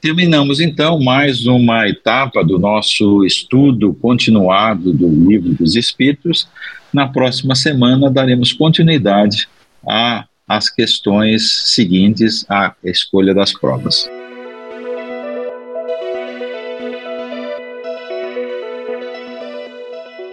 Terminamos 0.00 0.60
então 0.60 1.00
mais 1.00 1.46
uma 1.46 1.88
etapa 1.88 2.44
do 2.44 2.58
nosso 2.58 3.24
estudo 3.24 3.92
continuado 3.94 4.92
do 4.92 5.08
Livro 5.08 5.54
dos 5.54 5.74
Espíritos. 5.74 6.48
Na 6.92 7.08
próxima 7.08 7.56
semana 7.56 8.08
daremos 8.08 8.52
continuidade 8.52 9.48
às 10.46 10.70
questões 10.70 11.50
seguintes 11.74 12.46
à 12.48 12.74
escolha 12.84 13.34
das 13.34 13.52
provas. 13.52 14.08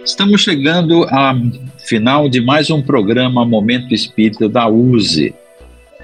Estamos 0.06 0.40
chegando 0.40 1.02
ao 1.10 1.34
final 1.78 2.28
de 2.28 2.40
mais 2.40 2.70
um 2.70 2.80
programa 2.80 3.44
Momento 3.44 3.92
Espírita 3.92 4.48
da 4.48 4.68
USE, 4.68 5.34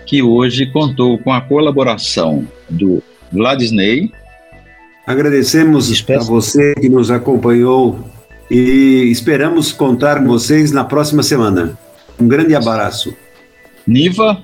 que 0.04 0.20
hoje 0.20 0.66
contou 0.66 1.16
com 1.18 1.32
a 1.32 1.40
colaboração 1.40 2.44
do 2.68 3.00
Vladisney. 3.30 4.10
Agradecemos 5.06 6.04
a 6.10 6.18
você 6.18 6.74
que 6.74 6.88
nos 6.88 7.12
acompanhou 7.12 8.00
e 8.50 9.08
esperamos 9.08 9.70
contar 9.70 10.18
com 10.18 10.26
vocês 10.26 10.72
na 10.72 10.82
próxima 10.82 11.22
semana. 11.22 11.78
Um 12.20 12.26
grande 12.26 12.56
abraço. 12.56 13.14
Niva. 13.86 14.42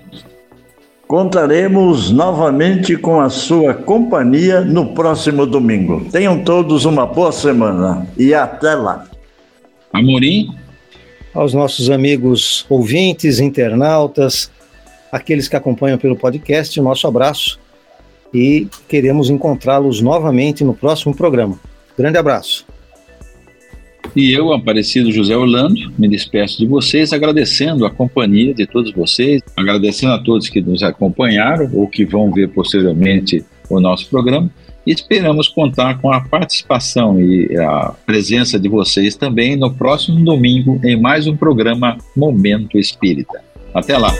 Contaremos 1.09 2.13
novamente 2.13 2.97
com 2.97 3.21
a 3.21 3.29
sua 3.29 3.75
companhia 3.75 4.61
no 4.61 4.95
próximo 4.95 5.45
domingo. 5.45 6.07
Tenham 6.13 6.45
todos 6.45 6.85
uma 6.85 7.07
boa 7.07 7.33
semana 7.33 8.07
e 8.17 8.33
até 8.33 8.77
lá. 8.77 9.05
Amorim. 9.93 10.51
Aos 11.35 11.55
nossos 11.55 11.91
amigos 11.91 12.65
ouvintes, 12.69 13.39
internautas, 13.39 14.51
aqueles 15.13 15.49
que 15.49 15.57
acompanham 15.57 15.99
pelo 15.99 16.17
podcast, 16.17 16.79
o 16.81 16.83
nosso 16.83 17.07
abraço 17.07 17.59
e 18.33 18.67
queremos 18.89 19.31
encontrá-los 19.31 20.01
novamente 20.01 20.65
no 20.65 20.75
próximo 20.75 21.15
programa. 21.15 21.59
Grande 21.97 22.19
abraço. 22.19 22.67
E 24.17 24.33
eu, 24.33 24.53
Aparecido 24.53 25.13
José 25.13 25.37
Orlando, 25.37 25.93
me 25.99 26.09
despeço 26.09 26.59
de 26.59 26.67
vocês, 26.67 27.13
agradecendo 27.13 27.85
a 27.85 27.91
companhia 27.91 28.55
de 28.55 28.67
todos 28.67 28.93
vocês, 28.93 29.43
agradecendo 29.57 30.13
a 30.13 30.19
todos 30.19 30.49
que 30.49 30.61
nos 30.61 30.83
acompanharam 30.83 31.71
ou 31.75 31.87
que 31.87 32.05
vão 32.05 32.33
ver 32.33 32.49
posteriormente 32.49 33.45
o 33.69 33.79
nosso 33.81 34.09
programa. 34.09 34.51
E 34.87 34.93
esperamos 34.93 35.49
contar 35.49 35.99
com 35.99 36.11
a 36.11 36.21
participação 36.21 37.21
e 37.21 37.57
a 37.59 37.93
presença 38.07 38.59
de 38.59 38.69
vocês 38.69 39.17
também 39.17 39.57
no 39.57 39.73
próximo 39.73 40.25
domingo 40.25 40.81
em 40.83 40.99
mais 40.99 41.27
um 41.27 41.37
programa 41.37 41.99
Momento 42.17 42.79
Espírita. 42.79 43.43
Até 43.75 43.99
lá! 43.99 44.13